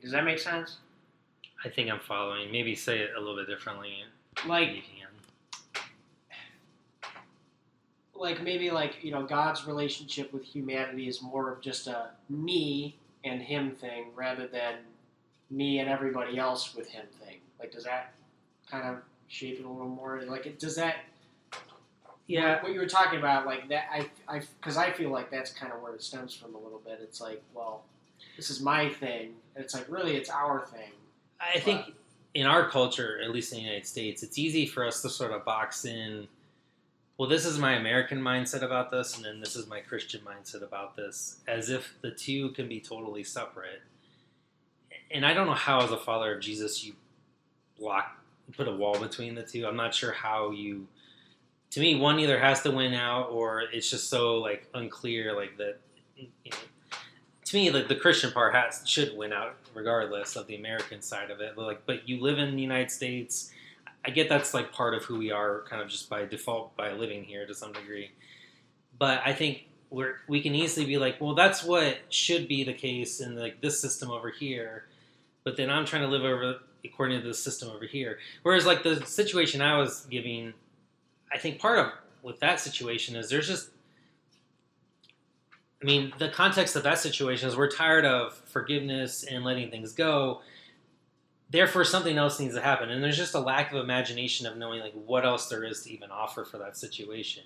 Does 0.00 0.12
that 0.12 0.24
make 0.24 0.38
sense? 0.38 0.76
I 1.64 1.68
think 1.68 1.90
I'm 1.90 1.98
following. 1.98 2.52
Maybe 2.52 2.76
say 2.76 3.00
it 3.00 3.10
a 3.16 3.18
little 3.18 3.34
bit 3.34 3.48
differently. 3.48 4.04
Like, 4.46 4.68
if 4.68 4.76
you 4.76 4.82
can. 4.82 5.82
Like 8.18 8.42
maybe 8.42 8.70
like 8.70 9.02
you 9.02 9.10
know 9.10 9.24
God's 9.24 9.66
relationship 9.66 10.32
with 10.32 10.44
humanity 10.44 11.08
is 11.08 11.22
more 11.22 11.52
of 11.52 11.60
just 11.60 11.86
a 11.86 12.10
me 12.28 12.96
and 13.24 13.42
him 13.42 13.72
thing 13.72 14.06
rather 14.14 14.46
than 14.46 14.76
me 15.50 15.78
and 15.78 15.88
everybody 15.88 16.38
else 16.38 16.74
with 16.74 16.88
him 16.88 17.06
thing. 17.24 17.38
Like, 17.58 17.72
does 17.72 17.84
that 17.84 18.12
kind 18.70 18.84
of 18.86 19.02
shape 19.28 19.58
it 19.58 19.64
a 19.64 19.68
little 19.68 19.88
more? 19.88 20.22
Like, 20.26 20.46
it, 20.46 20.58
does 20.58 20.76
that? 20.76 20.96
Yeah, 22.26 22.60
What 22.60 22.72
you 22.72 22.80
were 22.80 22.88
talking 22.88 23.20
about, 23.20 23.46
like 23.46 23.68
that, 23.68 23.84
I, 23.92 24.10
I, 24.26 24.40
because 24.60 24.76
I 24.76 24.90
feel 24.90 25.10
like 25.10 25.30
that's 25.30 25.52
kind 25.52 25.72
of 25.72 25.80
where 25.80 25.94
it 25.94 26.02
stems 26.02 26.34
from 26.34 26.56
a 26.56 26.58
little 26.58 26.82
bit. 26.84 26.98
It's 27.00 27.20
like, 27.20 27.40
well, 27.54 27.84
this 28.36 28.50
is 28.50 28.60
my 28.60 28.88
thing, 28.88 29.30
and 29.54 29.64
it's 29.64 29.74
like 29.74 29.86
really, 29.88 30.16
it's 30.16 30.28
our 30.28 30.66
thing. 30.66 30.90
I 31.40 31.60
think 31.60 31.94
in 32.34 32.46
our 32.46 32.68
culture, 32.68 33.20
at 33.22 33.30
least 33.30 33.52
in 33.52 33.58
the 33.58 33.64
United 33.64 33.86
States, 33.86 34.24
it's 34.24 34.38
easy 34.38 34.66
for 34.66 34.84
us 34.84 35.02
to 35.02 35.08
sort 35.08 35.30
of 35.30 35.44
box 35.44 35.84
in. 35.84 36.26
Well, 37.18 37.30
this 37.30 37.46
is 37.46 37.58
my 37.58 37.72
American 37.72 38.20
mindset 38.20 38.60
about 38.60 38.90
this, 38.90 39.16
and 39.16 39.24
then 39.24 39.40
this 39.40 39.56
is 39.56 39.66
my 39.66 39.80
Christian 39.80 40.20
mindset 40.20 40.62
about 40.62 40.96
this, 40.96 41.36
as 41.48 41.70
if 41.70 41.94
the 42.02 42.10
two 42.10 42.50
can 42.50 42.68
be 42.68 42.78
totally 42.78 43.24
separate. 43.24 43.80
And 45.10 45.24
I 45.24 45.32
don't 45.32 45.46
know 45.46 45.54
how, 45.54 45.80
as 45.80 45.90
a 45.90 45.96
follower 45.96 46.34
of 46.34 46.42
Jesus, 46.42 46.84
you 46.84 46.92
block, 47.78 48.22
put 48.54 48.68
a 48.68 48.72
wall 48.72 48.98
between 48.98 49.34
the 49.34 49.42
two. 49.42 49.66
I'm 49.66 49.76
not 49.76 49.94
sure 49.94 50.12
how 50.12 50.50
you. 50.50 50.88
To 51.70 51.80
me, 51.80 51.98
one 51.98 52.20
either 52.20 52.38
has 52.38 52.60
to 52.62 52.70
win 52.70 52.92
out, 52.92 53.30
or 53.30 53.62
it's 53.62 53.88
just 53.88 54.10
so 54.10 54.36
like 54.36 54.68
unclear, 54.74 55.34
like 55.34 55.56
that. 55.56 55.78
You 56.16 56.28
know, 56.50 56.56
to 57.46 57.56
me, 57.56 57.70
like 57.70 57.88
the 57.88 57.96
Christian 57.96 58.30
part 58.30 58.54
has 58.54 58.82
should 58.84 59.16
win 59.16 59.32
out 59.32 59.56
regardless 59.72 60.36
of 60.36 60.46
the 60.48 60.56
American 60.56 61.00
side 61.00 61.30
of 61.30 61.40
it. 61.40 61.54
But, 61.56 61.64
like, 61.64 61.86
but 61.86 62.06
you 62.06 62.20
live 62.20 62.38
in 62.38 62.56
the 62.56 62.62
United 62.62 62.90
States. 62.90 63.52
I 64.06 64.10
get 64.10 64.28
that's 64.28 64.54
like 64.54 64.72
part 64.72 64.94
of 64.94 65.04
who 65.04 65.18
we 65.18 65.32
are, 65.32 65.64
kind 65.68 65.82
of 65.82 65.88
just 65.88 66.08
by 66.08 66.24
default 66.24 66.76
by 66.76 66.92
living 66.92 67.24
here 67.24 67.46
to 67.46 67.54
some 67.54 67.72
degree. 67.72 68.10
but 68.98 69.20
I 69.24 69.32
think 69.32 69.64
we're 69.90 70.16
we 70.28 70.40
can 70.40 70.54
easily 70.54 70.86
be 70.86 70.98
like, 70.98 71.20
well, 71.20 71.34
that's 71.34 71.64
what 71.64 71.98
should 72.08 72.48
be 72.48 72.64
the 72.64 72.72
case 72.72 73.20
in 73.20 73.36
like 73.36 73.60
this 73.60 73.80
system 73.80 74.10
over 74.10 74.30
here, 74.30 74.86
but 75.44 75.56
then 75.56 75.70
I'm 75.70 75.84
trying 75.84 76.02
to 76.02 76.08
live 76.08 76.24
over 76.24 76.56
according 76.84 77.20
to 77.20 77.26
the 77.26 77.34
system 77.34 77.70
over 77.70 77.84
here. 77.84 78.18
Whereas 78.42 78.64
like 78.66 78.82
the 78.82 79.04
situation 79.06 79.60
I 79.60 79.78
was 79.78 80.06
giving, 80.06 80.54
I 81.32 81.38
think 81.38 81.58
part 81.58 81.78
of 81.78 81.92
with 82.22 82.40
that 82.40 82.60
situation 82.60 83.16
is 83.16 83.28
there's 83.28 83.48
just 83.48 83.70
I 85.82 85.84
mean, 85.84 86.12
the 86.18 86.30
context 86.30 86.74
of 86.74 86.82
that 86.84 86.98
situation 86.98 87.48
is 87.48 87.56
we're 87.56 87.70
tired 87.70 88.04
of 88.06 88.34
forgiveness 88.34 89.24
and 89.24 89.44
letting 89.44 89.70
things 89.70 89.92
go. 89.92 90.40
Therefore, 91.50 91.84
something 91.84 92.18
else 92.18 92.40
needs 92.40 92.54
to 92.54 92.60
happen, 92.60 92.90
and 92.90 93.02
there's 93.02 93.16
just 93.16 93.34
a 93.34 93.40
lack 93.40 93.72
of 93.72 93.78
imagination 93.78 94.46
of 94.46 94.56
knowing 94.56 94.80
like 94.80 94.94
what 94.94 95.24
else 95.24 95.48
there 95.48 95.64
is 95.64 95.82
to 95.82 95.92
even 95.92 96.10
offer 96.10 96.44
for 96.44 96.58
that 96.58 96.76
situation. 96.76 97.44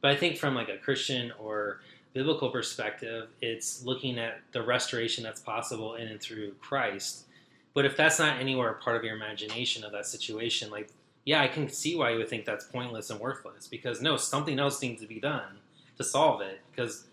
But 0.00 0.12
I 0.12 0.16
think 0.16 0.36
from 0.36 0.54
like 0.54 0.68
a 0.68 0.78
Christian 0.78 1.32
or 1.38 1.80
biblical 2.14 2.50
perspective, 2.50 3.28
it's 3.42 3.84
looking 3.84 4.18
at 4.18 4.40
the 4.52 4.62
restoration 4.62 5.22
that's 5.22 5.40
possible 5.40 5.96
in 5.96 6.08
and 6.08 6.20
through 6.20 6.52
Christ. 6.62 7.26
But 7.74 7.84
if 7.84 7.94
that's 7.94 8.18
not 8.18 8.40
anywhere 8.40 8.72
part 8.72 8.96
of 8.96 9.04
your 9.04 9.14
imagination 9.14 9.84
of 9.84 9.92
that 9.92 10.06
situation, 10.06 10.70
like 10.70 10.88
yeah, 11.26 11.42
I 11.42 11.48
can 11.48 11.68
see 11.68 11.96
why 11.96 12.12
you 12.12 12.18
would 12.18 12.28
think 12.28 12.44
that's 12.44 12.64
pointless 12.64 13.10
and 13.10 13.20
worthless 13.20 13.66
because 13.66 14.00
no, 14.00 14.16
something 14.16 14.58
else 14.58 14.80
needs 14.80 15.02
to 15.02 15.08
be 15.08 15.20
done 15.20 15.58
to 15.98 16.04
solve 16.04 16.40
it 16.40 16.60
because 16.70 17.04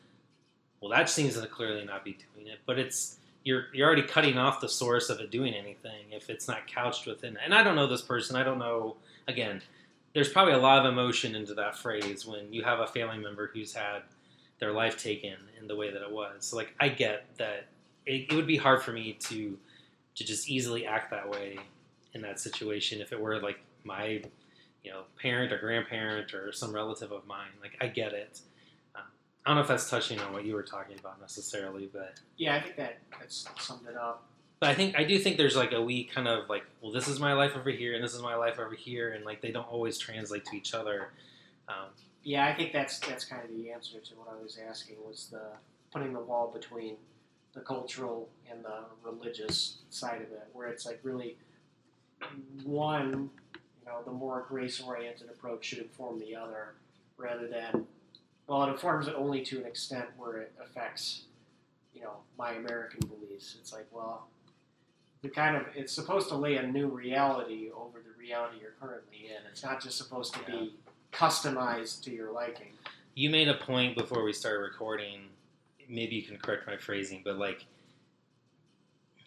well, 0.80 0.92
that 0.92 1.10
seems 1.10 1.40
to 1.40 1.48
clearly 1.48 1.84
not 1.84 2.06
be 2.06 2.18
doing 2.36 2.48
it. 2.48 2.60
But 2.66 2.78
it's 2.78 3.18
you're 3.44 3.66
you're 3.74 3.86
already 3.86 4.04
cutting 4.04 4.38
off 4.38 4.62
the 4.62 4.70
source 4.70 5.10
of 5.10 5.20
it 5.20 5.32
doing 5.32 5.54
anything 5.54 6.12
if 6.12 6.30
it's 6.30 6.48
not 6.48 6.68
couched 6.68 7.06
within. 7.06 7.38
And 7.44 7.54
I 7.54 7.64
don't 7.64 7.76
know 7.76 7.88
this 7.88 8.02
person. 8.02 8.36
I 8.36 8.44
don't 8.44 8.60
know. 8.60 8.98
Again, 9.28 9.62
there's 10.14 10.30
probably 10.30 10.54
a 10.54 10.60
lot 10.60 10.86
of 10.86 10.92
emotion 10.92 11.36
into 11.36 11.54
that 11.56 11.78
phrase 11.78 12.26
when 12.26 12.54
you 12.54 12.64
have 12.64 12.80
a 12.80 12.88
family 12.88 13.18
member 13.18 13.50
who's 13.54 13.74
had 13.74 14.04
their 14.60 14.72
life 14.72 15.02
taken 15.02 15.36
in 15.60 15.68
the 15.68 15.76
way 15.76 15.92
that 15.92 16.02
it 16.02 16.12
was. 16.12 16.46
So 16.46 16.56
like 16.56 16.74
I 16.80 16.90
get 16.90 17.26
that 17.38 17.68
it, 18.06 18.32
it 18.32 18.36
would 18.36 18.48
be 18.48 18.58
hard 18.58 18.82
for 18.82 18.92
me 18.92 19.14
to 19.22 19.58
to 20.16 20.24
just 20.24 20.50
easily 20.50 20.86
act 20.86 21.10
that 21.12 21.30
way 21.30 21.58
in 22.14 22.22
that 22.22 22.40
situation 22.40 23.02
if 23.02 23.12
it 23.12 23.20
were 23.20 23.40
like 23.42 23.60
my 23.84 24.22
you 24.84 24.92
know 24.92 25.04
parent 25.20 25.52
or 25.52 25.58
grandparent 25.58 26.34
or 26.34 26.52
some 26.52 26.74
relative 26.74 27.12
of 27.12 27.26
mine. 27.26 27.52
Like 27.62 27.78
I 27.82 27.88
get 27.88 28.14
it. 28.14 28.40
I 29.46 29.50
don't 29.50 29.56
know 29.58 29.62
if 29.62 29.68
that's 29.68 29.90
touching 29.90 30.20
on 30.20 30.32
what 30.34 30.46
you 30.46 30.54
were 30.54 30.64
talking 30.64 30.98
about 31.00 31.20
necessarily, 31.20 31.90
but 31.92 32.20
Yeah, 32.38 32.56
I 32.56 32.62
think 32.62 32.78
that 32.78 33.00
that's 33.20 33.46
summed 33.60 33.88
it 33.88 33.96
up. 33.98 34.26
but 34.60 34.70
I 34.70 34.74
think 34.76 34.96
I 34.98 35.04
do 35.04 35.18
think 35.20 35.38
there's 35.38 35.56
like 35.56 35.74
a 35.74 35.82
wee 35.82 36.06
kind 36.06 36.28
of 36.28 36.48
like 36.50 36.64
well 36.82 36.92
this 36.92 37.08
is 37.08 37.20
my 37.20 37.34
life 37.34 37.52
over 37.56 37.70
here 37.70 37.94
and 37.96 38.04
this 38.04 38.14
is 38.14 38.22
my 38.22 38.36
life 38.36 38.58
over 38.60 38.74
here 38.76 39.12
and 39.14 39.26
like 39.26 39.42
they 39.42 39.52
don't 39.52 39.68
always 39.70 39.98
translate 39.98 40.46
to 40.46 40.56
each 40.56 40.74
other. 40.74 41.10
Um, 41.68 41.88
Yeah, 42.24 42.46
I 42.48 42.54
think 42.56 42.72
that's 42.72 43.00
that's 43.00 43.26
kind 43.26 43.44
of 43.44 43.50
the 43.56 43.72
answer 43.72 44.00
to 44.00 44.14
what 44.16 44.30
I 44.32 44.42
was 44.42 44.58
asking 44.70 44.96
was 45.06 45.28
the 45.32 45.44
putting 45.92 46.14
the 46.14 46.20
wall 46.22 46.50
between 46.54 46.96
the 47.54 47.62
cultural 47.62 48.30
and 48.50 48.64
the 48.64 48.86
religious 49.04 49.78
side 49.90 50.22
of 50.22 50.32
it, 50.32 50.48
where 50.54 50.70
it's 50.70 50.86
like 50.86 51.00
really 51.04 51.38
one, 52.64 53.30
you 53.82 53.86
know, 53.86 54.02
the 54.06 54.12
more 54.12 54.46
grace 54.48 54.80
oriented 54.82 55.30
approach 55.30 55.66
should 55.66 55.80
inform 55.80 56.18
the 56.20 56.36
other, 56.36 56.74
rather 57.18 57.48
than 57.48 57.86
well, 58.48 58.64
it 58.64 58.72
informs 58.72 59.08
it 59.08 59.16
only 59.18 59.42
to 59.46 59.60
an 59.60 59.66
extent 59.66 60.06
where 60.18 60.38
it 60.38 60.54
affects, 60.62 61.24
you 61.94 62.02
know, 62.02 62.18
my 62.38 62.54
American 62.54 63.00
beliefs. 63.08 63.56
It's 63.60 63.72
like, 63.72 63.88
well, 63.92 64.28
the 65.22 65.30
kind 65.30 65.56
of 65.56 65.64
it's 65.76 65.94
supposed 65.94 66.28
to 66.30 66.36
lay 66.36 66.58
a 66.58 66.68
new 66.68 66.88
reality 66.88 67.70
over 67.76 68.00
the 68.00 68.20
reality 68.20 68.58
you're 68.62 68.74
currently 68.80 69.28
in. 69.28 69.50
It's 69.50 69.64
not 69.64 69.82
just 69.82 69.98
supposed 69.98 70.34
to 70.34 70.40
be 70.44 70.74
customized 71.14 72.04
to 72.04 72.12
your 72.12 72.32
liking. 72.32 72.74
you 73.16 73.30
made 73.30 73.48
a 73.48 73.54
point 73.54 73.96
before 73.96 74.24
we 74.24 74.34
started 74.34 74.60
recording. 74.60 75.22
Maybe 75.88 76.16
you 76.16 76.24
can 76.24 76.38
correct 76.38 76.68
my 76.68 76.78
phrasing, 76.78 77.22
but 77.24 77.38
like 77.38 77.66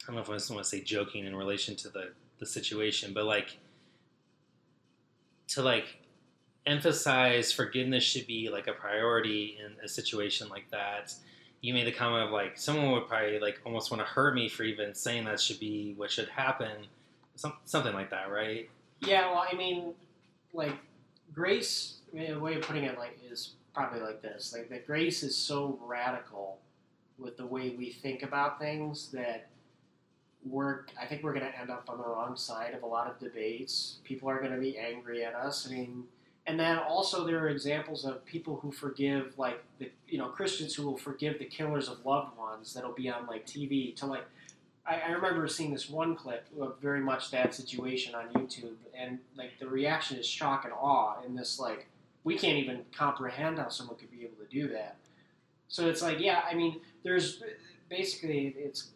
I 0.02 0.06
don't 0.06 0.16
know 0.16 0.22
if 0.22 0.30
I 0.30 0.34
just 0.34 0.50
want 0.50 0.62
to 0.62 0.68
say 0.68 0.82
joking 0.82 1.24
in 1.24 1.34
relation 1.34 1.76
to 1.76 1.88
the 1.88 2.10
the 2.38 2.46
situation, 2.46 3.14
but 3.14 3.24
like 3.24 3.56
to 5.48 5.62
like 5.62 5.96
emphasize 6.66 7.52
forgiveness 7.52 8.02
should 8.02 8.26
be 8.26 8.48
like 8.50 8.66
a 8.66 8.72
priority 8.72 9.58
in 9.64 9.72
a 9.84 9.88
situation 9.88 10.48
like 10.48 10.70
that. 10.70 11.14
You 11.60 11.72
made 11.72 11.86
the 11.86 11.92
comment 11.92 12.24
of 12.24 12.30
like 12.30 12.58
someone 12.58 12.92
would 12.92 13.08
probably 13.08 13.38
like 13.38 13.60
almost 13.64 13.90
want 13.90 14.00
to 14.00 14.06
hurt 14.06 14.34
me 14.34 14.48
for 14.48 14.64
even 14.64 14.94
saying 14.94 15.24
that 15.24 15.40
should 15.40 15.60
be 15.60 15.94
what 15.96 16.10
should 16.10 16.28
happen, 16.28 16.86
some, 17.36 17.54
something 17.64 17.94
like 17.94 18.10
that, 18.10 18.30
right? 18.30 18.68
Yeah, 19.00 19.30
well, 19.30 19.46
I 19.50 19.56
mean, 19.56 19.94
like 20.52 20.74
grace. 21.32 21.98
I 22.12 22.16
mean, 22.16 22.32
a 22.32 22.38
way 22.38 22.54
of 22.54 22.62
putting 22.62 22.84
it 22.84 22.98
like 22.98 23.18
is 23.30 23.54
probably 23.74 24.00
like 24.00 24.22
this: 24.22 24.54
like 24.56 24.68
that 24.70 24.86
grace 24.86 25.22
is 25.22 25.36
so 25.36 25.78
radical 25.82 26.58
with 27.18 27.36
the 27.36 27.46
way 27.46 27.70
we 27.70 27.90
think 27.90 28.22
about 28.22 28.58
things 28.58 29.10
that 29.12 29.48
we're. 30.44 30.84
I 31.00 31.06
think 31.06 31.22
we're 31.22 31.34
going 31.34 31.46
to 31.46 31.58
end 31.58 31.70
up 31.70 31.88
on 31.88 31.98
the 31.98 32.04
wrong 32.04 32.36
side 32.36 32.74
of 32.74 32.82
a 32.82 32.86
lot 32.86 33.08
of 33.08 33.18
debates. 33.18 33.98
People 34.04 34.28
are 34.28 34.38
going 34.38 34.52
to 34.52 34.60
be 34.60 34.78
angry 34.78 35.24
at 35.24 35.34
us. 35.34 35.66
I 35.68 35.72
mean, 35.72 36.04
and 36.46 36.58
then 36.58 36.78
also 36.78 37.26
there 37.26 37.40
are 37.40 37.48
examples 37.48 38.04
of 38.04 38.24
people 38.24 38.56
who 38.62 38.70
forgive, 38.70 39.34
like 39.36 39.62
the 39.78 39.90
you 40.08 40.18
know 40.18 40.28
Christians 40.28 40.74
who 40.74 40.84
will 40.84 40.96
forgive 40.96 41.38
the 41.38 41.44
killers 41.44 41.88
of 41.88 42.04
loved 42.06 42.36
ones 42.38 42.72
that'll 42.74 42.92
be 42.92 43.08
on 43.08 43.26
like 43.26 43.46
TV 43.46 43.94
to 43.96 44.06
like 44.06 44.24
I, 44.86 45.00
I 45.00 45.10
remember 45.10 45.46
seeing 45.48 45.72
this 45.72 45.90
one 45.90 46.14
clip 46.14 46.46
of 46.60 46.76
very 46.80 47.00
much 47.00 47.30
that 47.32 47.54
situation 47.54 48.14
on 48.14 48.28
YouTube, 48.28 48.76
and 48.96 49.18
like 49.36 49.58
the 49.58 49.68
reaction 49.68 50.18
is 50.18 50.26
shock 50.26 50.64
and 50.64 50.72
awe, 50.72 51.16
and 51.24 51.36
this 51.36 51.58
like 51.58 51.88
we 52.24 52.38
can't 52.38 52.58
even 52.58 52.84
comprehend 52.96 53.58
how 53.58 53.68
someone 53.68 53.96
could 53.96 54.10
be 54.10 54.22
able 54.22 54.36
to 54.36 54.50
do 54.50 54.68
that. 54.72 54.96
So 55.68 55.88
it's 55.88 56.02
like, 56.02 56.20
yeah, 56.20 56.42
I 56.48 56.54
mean, 56.54 56.80
there's 57.02 57.42
basically 57.88 58.54
it's 58.58 58.90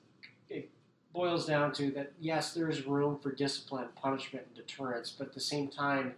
it 0.49 0.71
boils 1.13 1.47
down 1.47 1.73
to 1.75 1.91
that. 1.93 2.13
Yes, 2.21 2.55
there 2.55 2.71
is 2.71 2.87
room 2.87 3.19
for 3.19 3.33
discipline, 3.33 3.89
punishment, 3.97 4.47
and 4.47 4.55
deterrence, 4.55 5.15
but 5.17 5.29
at 5.29 5.35
the 5.35 5.41
same 5.41 5.69
time, 5.69 6.15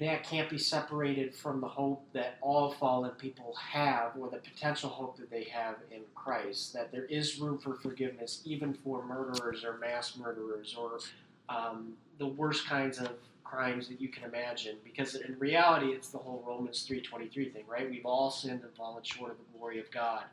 that 0.00 0.22
can't 0.22 0.48
be 0.48 0.58
separated 0.58 1.34
from 1.34 1.60
the 1.60 1.66
hope 1.66 2.04
that 2.12 2.38
all 2.40 2.72
fallen 2.72 3.10
people 3.12 3.54
have, 3.56 4.12
or 4.18 4.28
the 4.28 4.36
potential 4.36 4.88
hope 4.88 5.16
that 5.16 5.30
they 5.30 5.44
have 5.44 5.76
in 5.90 6.02
Christ. 6.14 6.72
That 6.72 6.92
there 6.92 7.06
is 7.06 7.40
room 7.40 7.58
for 7.58 7.74
forgiveness, 7.74 8.42
even 8.44 8.74
for 8.74 9.04
murderers 9.04 9.64
or 9.64 9.78
mass 9.78 10.16
murderers 10.16 10.76
or 10.78 11.00
um, 11.48 11.94
the 12.18 12.26
worst 12.26 12.66
kinds 12.68 12.98
of 12.98 13.10
crimes 13.42 13.88
that 13.88 14.00
you 14.00 14.08
can 14.08 14.24
imagine. 14.24 14.76
Because 14.84 15.14
in 15.16 15.36
reality, 15.38 15.88
it's 15.88 16.10
the 16.10 16.18
whole 16.18 16.44
Romans 16.46 16.82
three 16.82 17.00
twenty 17.00 17.28
three 17.28 17.48
thing, 17.48 17.64
right? 17.66 17.90
We've 17.90 18.06
all 18.06 18.30
sinned 18.30 18.62
and 18.62 18.74
fallen 18.76 19.02
short 19.02 19.32
of 19.32 19.38
the 19.38 19.58
glory 19.58 19.80
of 19.80 19.90
God, 19.90 20.24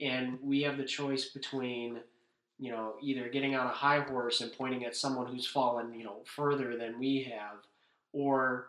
and 0.00 0.38
we 0.42 0.62
have 0.62 0.76
the 0.76 0.84
choice 0.84 1.26
between. 1.26 2.00
You 2.60 2.72
know, 2.72 2.94
either 3.00 3.28
getting 3.28 3.54
on 3.54 3.68
a 3.68 3.70
high 3.70 4.00
horse 4.00 4.40
and 4.40 4.52
pointing 4.52 4.84
at 4.84 4.96
someone 4.96 5.28
who's 5.28 5.46
fallen, 5.46 5.94
you 5.94 6.02
know, 6.02 6.16
further 6.24 6.76
than 6.76 6.98
we 6.98 7.22
have, 7.32 7.58
or 8.12 8.66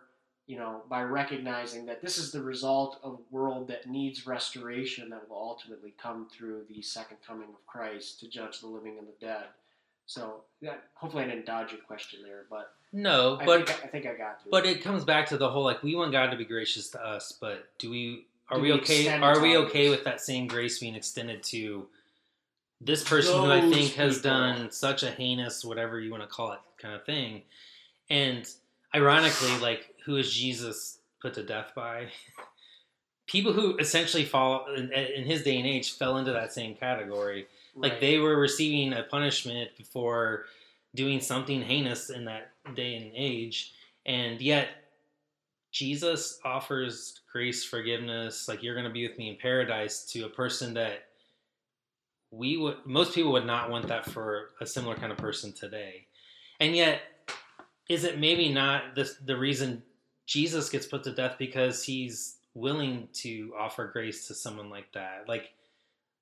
you 0.49 0.57
know, 0.57 0.81
by 0.89 1.03
recognizing 1.03 1.85
that 1.85 2.01
this 2.01 2.17
is 2.17 2.31
the 2.31 2.41
result 2.41 2.99
of 3.03 3.13
a 3.13 3.35
world 3.35 3.67
that 3.67 3.87
needs 3.87 4.25
restoration 4.25 5.07
that 5.11 5.29
will 5.29 5.37
ultimately 5.37 5.93
come 6.01 6.27
through 6.27 6.63
the 6.67 6.81
second 6.81 7.17
coming 7.25 7.49
of 7.49 7.67
Christ 7.67 8.19
to 8.21 8.27
judge 8.27 8.59
the 8.59 8.65
living 8.65 8.97
and 8.97 9.07
the 9.07 9.13
dead. 9.23 9.43
So, 10.07 10.41
that, 10.63 10.85
hopefully, 10.95 11.23
I 11.23 11.27
didn't 11.27 11.45
dodge 11.45 11.71
your 11.71 11.81
question 11.81 12.21
there, 12.23 12.45
but 12.49 12.73
No, 12.91 13.37
I, 13.39 13.45
but 13.45 13.67
think, 13.67 13.83
I, 13.83 13.85
I 13.85 13.89
think 13.89 14.05
I 14.07 14.15
got 14.15 14.43
to. 14.43 14.49
But 14.49 14.65
it 14.65 14.81
comes 14.81 15.05
back 15.05 15.27
to 15.27 15.37
the 15.37 15.47
whole 15.47 15.63
like 15.63 15.83
we 15.83 15.95
want 15.95 16.11
God 16.11 16.31
to 16.31 16.35
be 16.35 16.45
gracious 16.45 16.89
to 16.89 17.05
us, 17.05 17.31
but 17.39 17.69
do 17.77 17.91
we 17.91 18.25
are 18.49 18.57
Do 18.57 18.63
we 18.63 18.71
we 18.71 18.79
okay 18.79 19.07
are 19.07 19.39
we 19.39 19.55
okay 19.55 19.91
with 19.91 20.03
that 20.05 20.19
same 20.19 20.47
grace 20.47 20.79
being 20.79 20.95
extended 20.95 21.43
to 21.43 21.85
this 22.81 23.03
person 23.03 23.35
who 23.39 23.51
I 23.51 23.61
Those 23.61 23.71
think 23.71 23.93
has 23.93 24.19
done 24.19 24.71
such 24.71 25.03
a 25.03 25.11
heinous 25.11 25.63
whatever 25.63 25.99
you 25.99 26.09
want 26.09 26.23
to 26.23 26.27
call 26.27 26.53
it 26.53 26.59
kind 26.81 26.95
of 26.95 27.05
thing. 27.05 27.43
And 28.09 28.49
ironically, 28.95 29.55
like 29.59 29.93
who 30.09 30.17
is 30.17 30.33
Jesus 30.33 30.99
put 31.21 31.33
to 31.35 31.43
death 31.43 31.71
by? 31.75 32.07
People 33.27 33.53
who 33.53 33.77
essentially 33.77 34.25
fall 34.25 34.65
in, 34.75 34.91
in 34.91 35.23
his 35.23 35.43
day 35.43 35.57
and 35.57 35.67
age 35.67 35.93
fell 35.93 36.17
into 36.17 36.31
that 36.31 36.51
same 36.51 36.73
category. 36.73 37.45
Like 37.75 37.99
they 37.99 38.17
were 38.17 38.37
receiving 38.37 38.93
a 38.93 39.03
punishment 39.03 39.69
for 39.93 40.45
doing 40.95 41.19
something 41.19 41.61
heinous 41.61 42.09
in 42.09 42.25
that 42.25 42.51
day 42.75 42.95
and 42.95 43.11
age 43.15 43.73
and 44.07 44.41
yet 44.41 44.69
jesus 45.71 46.39
offers 46.43 47.21
grace 47.31 47.63
forgiveness 47.63 48.47
like 48.47 48.63
you're 48.63 48.73
going 48.73 48.87
to 48.87 48.91
be 48.91 49.07
with 49.07 49.15
me 49.19 49.29
in 49.29 49.35
paradise 49.35 50.03
to 50.03 50.23
a 50.23 50.29
person 50.29 50.73
that 50.73 51.09
we 52.31 52.57
would 52.57 52.77
most 52.85 53.13
people 53.13 53.31
would 53.31 53.45
not 53.45 53.69
want 53.69 53.87
that 53.87 54.05
for 54.05 54.49
a 54.61 54.65
similar 54.65 54.95
kind 54.95 55.11
of 55.11 55.17
person 55.17 55.51
today. 55.51 56.05
And 56.59 56.75
yet 56.75 57.01
is 57.89 58.03
it 58.03 58.19
maybe 58.19 58.49
not 58.49 58.95
the, 58.95 59.11
the 59.25 59.37
reason 59.37 59.81
jesus 60.29 60.69
gets 60.69 60.85
put 60.85 61.03
to 61.03 61.11
death 61.11 61.35
because 61.39 61.83
he's 61.83 62.35
willing 62.53 63.07
to 63.13 63.51
offer 63.57 63.87
grace 63.87 64.27
to 64.27 64.35
someone 64.35 64.69
like 64.69 64.91
that. 64.93 65.25
Like 65.27 65.51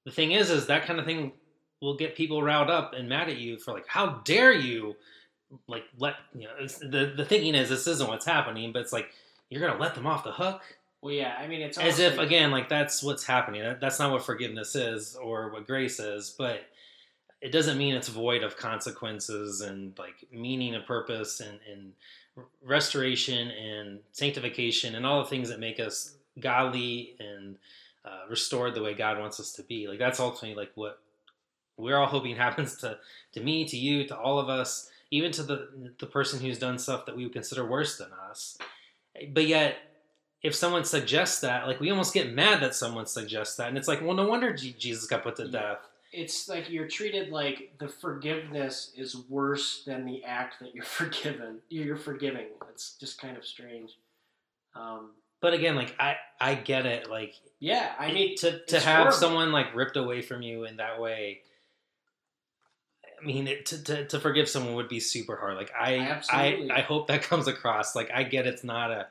the 0.06 0.12
thing 0.12 0.32
is 0.32 0.50
is 0.50 0.67
that 0.67 0.86
kind 0.86 1.00
of 1.00 1.06
thing 1.06 1.34
will 1.82 1.98
get 1.98 2.15
people 2.15 2.41
riled 2.41 2.70
up 2.70 2.93
and 2.93 3.10
mad 3.10 3.30
at 3.30 3.38
you 3.38 3.58
for 3.58 3.74
like 3.74 3.88
how 3.88 4.22
dare 4.24 4.54
you 4.54 4.96
like 5.67 5.84
let 6.00 6.15
you 6.34 6.48
know 6.48 6.67
the 6.89 7.13
the 7.15 7.26
thinking 7.26 7.54
is 7.54 7.70
this 7.70 7.86
isn't 7.88 8.08
what's 8.08 8.26
happening 8.26 8.72
but 8.72 8.82
it's 8.82 8.93
like 8.93 9.10
you're 9.50 9.65
gonna 9.65 9.80
let 9.80 9.93
them 9.93 10.08
off 10.08 10.24
the 10.24 10.32
hook? 10.32 10.62
Well, 11.02 11.13
yeah, 11.13 11.36
I 11.39 11.48
mean, 11.48 11.62
it's 11.62 11.78
as 11.78 12.00
if 12.00 12.17
like- 12.17 12.28
again 12.28 12.52
like 12.52 12.70
that's 12.70 13.04
what's 13.04 13.26
happening. 13.26 13.62
That, 13.62 13.82
that's 13.82 14.00
not 14.00 14.12
what 14.12 14.26
forgiveness 14.26 14.76
is 14.76 15.15
or 15.15 15.52
what 15.52 15.67
grace 15.67 16.00
is 16.00 16.34
but 16.38 16.62
it 17.41 17.52
doesn't 17.52 17.78
mean 17.78 17.93
it's 17.93 18.08
void 18.08 18.41
of 18.41 18.58
consequences 18.58 19.62
and 19.62 19.98
like 20.00 20.15
meaning 20.32 20.74
and 20.74 20.86
purpose 20.86 21.39
and, 21.39 21.60
and 21.72 21.93
restoration 22.63 23.50
and 23.50 24.00
sanctification 24.12 24.95
and 24.95 25.06
all 25.06 25.23
the 25.23 25.30
things 25.30 25.50
that 25.50 25.60
make 25.60 25.80
us 25.80 26.15
godly 26.39 27.15
and 27.19 27.58
uh, 28.06 28.30
restored 28.30 28.73
the 28.73 28.84
way 28.84 28.93
god 28.93 29.19
wants 29.19 29.39
us 29.39 29.52
to 29.54 29.63
be. 29.63 29.88
Like 29.88 30.00
that's 30.00 30.19
ultimately 30.19 30.56
like 30.56 30.71
what 30.76 31.00
we're 31.78 31.97
all 31.97 32.08
hoping 32.08 32.36
happens 32.38 32.78
to 32.78 32.97
to 33.34 33.41
me 33.41 33.65
to 33.65 33.78
you 33.78 34.08
to 34.08 34.17
all 34.17 34.39
of 34.39 34.50
us 34.50 34.89
even 35.12 35.32
to 35.34 35.43
the 35.43 35.93
the 36.00 36.06
person 36.06 36.39
who's 36.39 36.60
done 36.60 36.78
stuff 36.78 37.06
that 37.06 37.15
we 37.15 37.23
would 37.23 37.34
consider 37.34 37.65
worse 37.65 37.97
than 37.97 38.10
us. 38.30 38.58
But 39.34 39.47
yet 39.47 39.78
if 40.43 40.54
someone 40.54 40.86
suggests 40.86 41.41
that, 41.41 41.67
like 41.67 41.80
we 41.80 41.89
almost 41.89 42.13
get 42.13 42.34
mad 42.34 42.62
that 42.62 42.76
someone 42.76 43.06
suggests 43.06 43.56
that, 43.56 43.69
and 43.69 43.78
it's 43.78 43.88
like, 43.88 44.02
well, 44.02 44.15
no 44.15 44.28
wonder 44.28 44.54
Je- 44.54 44.76
Jesus 44.78 45.06
got 45.08 45.23
put 45.23 45.36
to 45.38 45.47
death. 45.47 45.80
It's 46.18 46.50
like 46.50 46.70
you're 46.70 46.88
treated 46.88 47.30
like 47.30 47.74
the 47.80 47.88
forgiveness 47.88 48.92
is 48.98 49.16
worse 49.30 49.84
than 49.86 50.04
the 50.06 50.24
act 50.24 50.60
that 50.60 50.74
you're 50.74 50.84
forgiven. 51.02 51.60
You're 51.70 51.96
forgiving. 51.96 52.48
It's 52.70 52.96
just 53.00 53.22
kind 53.22 53.38
of 53.38 53.46
strange. 53.46 53.92
Um, 54.76 55.12
But 55.42 55.54
again, 55.54 55.76
like 55.76 55.96
I, 56.00 56.16
I 56.42 56.56
get 56.56 56.86
it. 56.88 57.10
Like 57.10 57.36
yeah, 57.60 57.94
I 58.00 58.12
mean, 58.12 58.36
to 58.38 58.60
to 58.66 58.80
have 58.80 58.98
horrible. 58.98 59.12
someone 59.18 59.52
like 59.52 59.76
ripped 59.76 59.96
away 59.98 60.22
from 60.22 60.42
you 60.42 60.66
in 60.66 60.78
that 60.78 61.00
way. 61.00 61.42
I 63.22 63.26
mean, 63.26 63.48
it, 63.48 63.66
to, 63.68 63.84
to 63.84 64.06
to 64.08 64.20
forgive 64.20 64.50
someone 64.50 64.76
would 64.76 64.90
be 64.90 65.00
super 65.00 65.36
hard. 65.38 65.56
Like 65.56 65.72
I, 65.80 66.22
I, 66.30 66.68
I 66.72 66.82
hope 66.82 67.08
that 67.08 67.22
comes 67.30 67.48
across. 67.48 67.96
Like 67.96 68.10
I 68.14 68.24
get 68.24 68.48
it's 68.48 68.64
not 68.64 68.92
a 68.92 69.08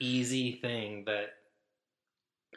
easy 0.00 0.52
thing 0.52 1.04
that 1.06 1.30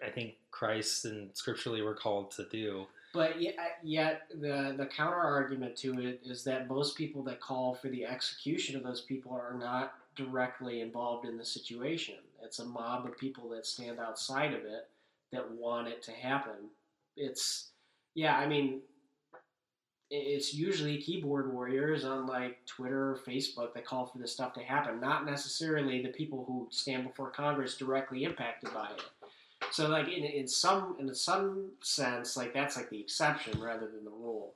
I 0.06 0.10
think 0.10 0.36
Christ 0.52 1.06
and 1.06 1.30
scripturally 1.34 1.82
we're 1.82 1.96
called 1.96 2.32
to 2.32 2.46
do. 2.50 2.88
But 3.15 3.41
yet, 3.41 3.56
uh, 3.58 3.63
yet 3.82 4.21
the 4.30 4.75
the 4.78 4.86
counter 4.86 5.15
argument 5.15 5.78
to 5.78 5.99
it 6.01 6.21
is 6.25 6.43
that 6.43 6.67
most 6.67 6.97
people 6.97 7.23
that 7.23 7.39
call 7.39 7.73
for 7.73 7.88
the 7.88 8.06
execution 8.06 8.75
of 8.75 8.84
those 8.84 9.01
people 9.01 9.32
are 9.32 9.56
not 9.58 9.93
directly 10.15 10.82
involved 10.82 11.25
in 11.25 11.38
the 11.38 11.45
situation. 11.45 12.15
It's 12.43 12.60
a 12.60 12.65
mob 12.65 13.06
of 13.06 13.17
people 13.17 13.49
that 13.49 13.65
stand 13.65 13.99
outside 13.99 14.54
of 14.54 14.65
it 14.65 14.89
that 15.32 15.49
want 15.49 15.88
it 15.88 16.04
to 16.04 16.12
happen. 16.12 16.69
It's 17.15 17.69
yeah, 18.15 18.38
I 18.38 18.47
mean, 18.47 18.82
it's 20.12 20.54
usually 20.54 20.97
keyboard 20.97 21.51
warriors 21.54 22.04
on 22.04 22.28
like 22.28 22.65
Twitter 22.65 23.12
or 23.12 23.19
Facebook 23.25 23.73
that 23.73 23.86
call 23.86 24.06
for 24.06 24.17
this 24.17 24.34
stuff 24.34 24.54
to 24.54 24.62
happen, 24.62 24.99
not 24.99 25.25
necessarily 25.25 26.01
the 26.01 26.10
people 26.10 26.43
who 26.45 26.67
stand 26.69 27.06
before 27.08 27.30
Congress 27.30 27.78
directly 27.78 28.23
impacted 28.23 28.73
by 28.73 28.89
it. 28.89 29.01
So 29.71 29.88
like 29.88 30.08
in, 30.08 30.23
in 30.23 30.47
some 30.47 30.95
in 30.99 31.13
some 31.13 31.71
sense, 31.82 32.38
like 32.38 32.54
that's 32.54 32.78
like 32.78 32.89
the 32.89 32.99
exception 32.99 33.60
rather 33.60 33.88
than 33.88 34.06
the 34.06 34.12
rule. 34.12 34.54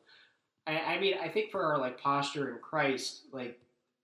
I, 0.68 0.80
I 0.80 1.00
mean, 1.00 1.16
I 1.22 1.28
think 1.28 1.52
for 1.52 1.64
our 1.64 1.78
like 1.78 2.00
posture 2.00 2.50
in 2.50 2.60
Christ, 2.60 3.24
like 3.32 3.60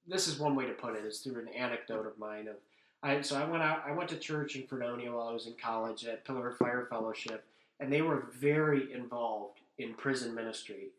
this 0.07 0.27
is 0.27 0.39
one 0.39 0.55
way 0.55 0.65
to 0.65 0.73
put 0.73 0.95
it 0.95 1.05
is 1.05 1.19
through 1.19 1.41
an 1.41 1.49
anecdote 1.49 2.05
of 2.05 2.17
mine 2.17 2.47
of 2.47 2.55
I 3.03 3.21
so 3.21 3.37
I 3.37 3.45
went 3.45 3.63
out 3.63 3.83
I 3.85 3.91
went 3.91 4.09
to 4.09 4.17
church 4.17 4.55
in 4.55 4.65
Fredonia 4.67 5.11
while 5.11 5.27
I 5.27 5.33
was 5.33 5.47
in 5.47 5.53
college 5.61 6.05
at 6.05 6.25
Pillar 6.25 6.49
of 6.49 6.57
Fire 6.57 6.87
Fellowship, 6.89 7.45
and 7.79 7.91
they 7.91 8.01
were 8.01 8.27
very 8.33 8.91
involved 8.93 9.59
in 9.77 9.93
prison 9.93 10.33
ministry, 10.33 10.89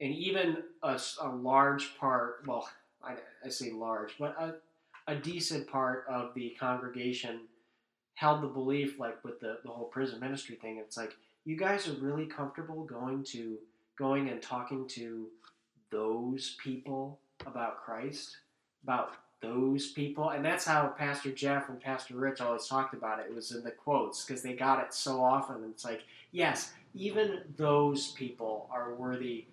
and 0.00 0.12
even 0.12 0.58
a 0.82 0.98
large 1.28 1.96
part 1.98 2.42
well 2.46 2.68
I, 3.02 3.14
I 3.44 3.48
say 3.48 3.70
large, 3.70 4.14
but 4.18 4.36
a, 4.40 4.54
a 5.08 5.16
decent 5.16 5.66
part 5.66 6.04
of 6.08 6.34
the 6.34 6.56
congregation 6.58 7.40
held 8.14 8.42
the 8.42 8.46
belief 8.48 8.98
like 8.98 9.22
with 9.24 9.40
the, 9.40 9.58
the 9.64 9.70
whole 9.70 9.86
prison 9.86 10.20
ministry 10.20 10.56
thing. 10.56 10.78
It's 10.78 10.96
like 10.96 11.16
you 11.44 11.56
guys 11.56 11.88
are 11.88 11.94
really 11.94 12.26
comfortable 12.26 12.84
going 12.84 13.24
to 13.24 13.58
going 13.98 14.28
and 14.28 14.40
talking 14.40 14.86
to 14.88 15.26
those 15.90 16.56
people 16.62 17.18
about 17.46 17.82
christ 17.82 18.38
about 18.82 19.12
those 19.40 19.90
people? 19.90 20.30
And 20.30 20.44
that's 20.44 20.64
how 20.64 20.88
pastor 20.88 21.32
jeff 21.32 21.68
and 21.68 21.80
pastor 21.80 22.14
rich 22.14 22.40
always 22.40 22.66
talked 22.66 22.94
about 22.94 23.18
it. 23.18 23.26
It 23.28 23.34
was 23.34 23.52
in 23.52 23.62
the 23.64 23.70
quotes 23.70 24.24
because 24.24 24.42
they 24.42 24.54
got 24.54 24.82
it 24.82 24.94
so 24.94 25.22
often. 25.22 25.64
It's 25.70 25.84
like 25.84 26.02
yes 26.30 26.72
even 26.94 27.40
those 27.56 28.12
people 28.12 28.68
are 28.70 28.94
worthy 28.94 29.46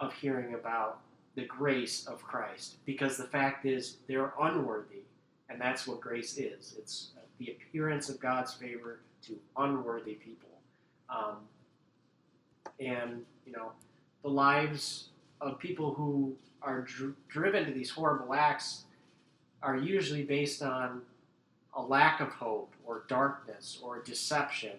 of 0.00 0.12
hearing 0.12 0.54
about 0.54 1.00
the 1.34 1.44
grace 1.46 2.06
of 2.06 2.22
christ 2.22 2.76
because 2.84 3.16
the 3.16 3.24
fact 3.24 3.64
is 3.64 3.96
they're 4.06 4.34
unworthy 4.40 5.02
and 5.48 5.60
that's 5.60 5.86
what 5.86 6.00
grace 6.00 6.36
is. 6.38 6.74
It's 6.78 7.10
the 7.38 7.50
appearance 7.50 8.08
of 8.08 8.20
God's 8.20 8.54
favor 8.54 9.00
to 9.26 9.38
unworthy 9.56 10.14
people. 10.14 10.50
Um, 11.08 11.36
and, 12.80 13.24
you 13.46 13.52
know, 13.52 13.72
the 14.22 14.28
lives 14.28 15.08
of 15.40 15.58
people 15.58 15.94
who 15.94 16.34
are 16.62 16.82
dr- 16.82 17.14
driven 17.28 17.66
to 17.66 17.72
these 17.72 17.90
horrible 17.90 18.34
acts 18.34 18.84
are 19.62 19.76
usually 19.76 20.22
based 20.22 20.62
on 20.62 21.02
a 21.74 21.82
lack 21.82 22.20
of 22.20 22.28
hope 22.28 22.72
or 22.84 23.04
darkness 23.08 23.78
or 23.82 24.02
deception. 24.02 24.72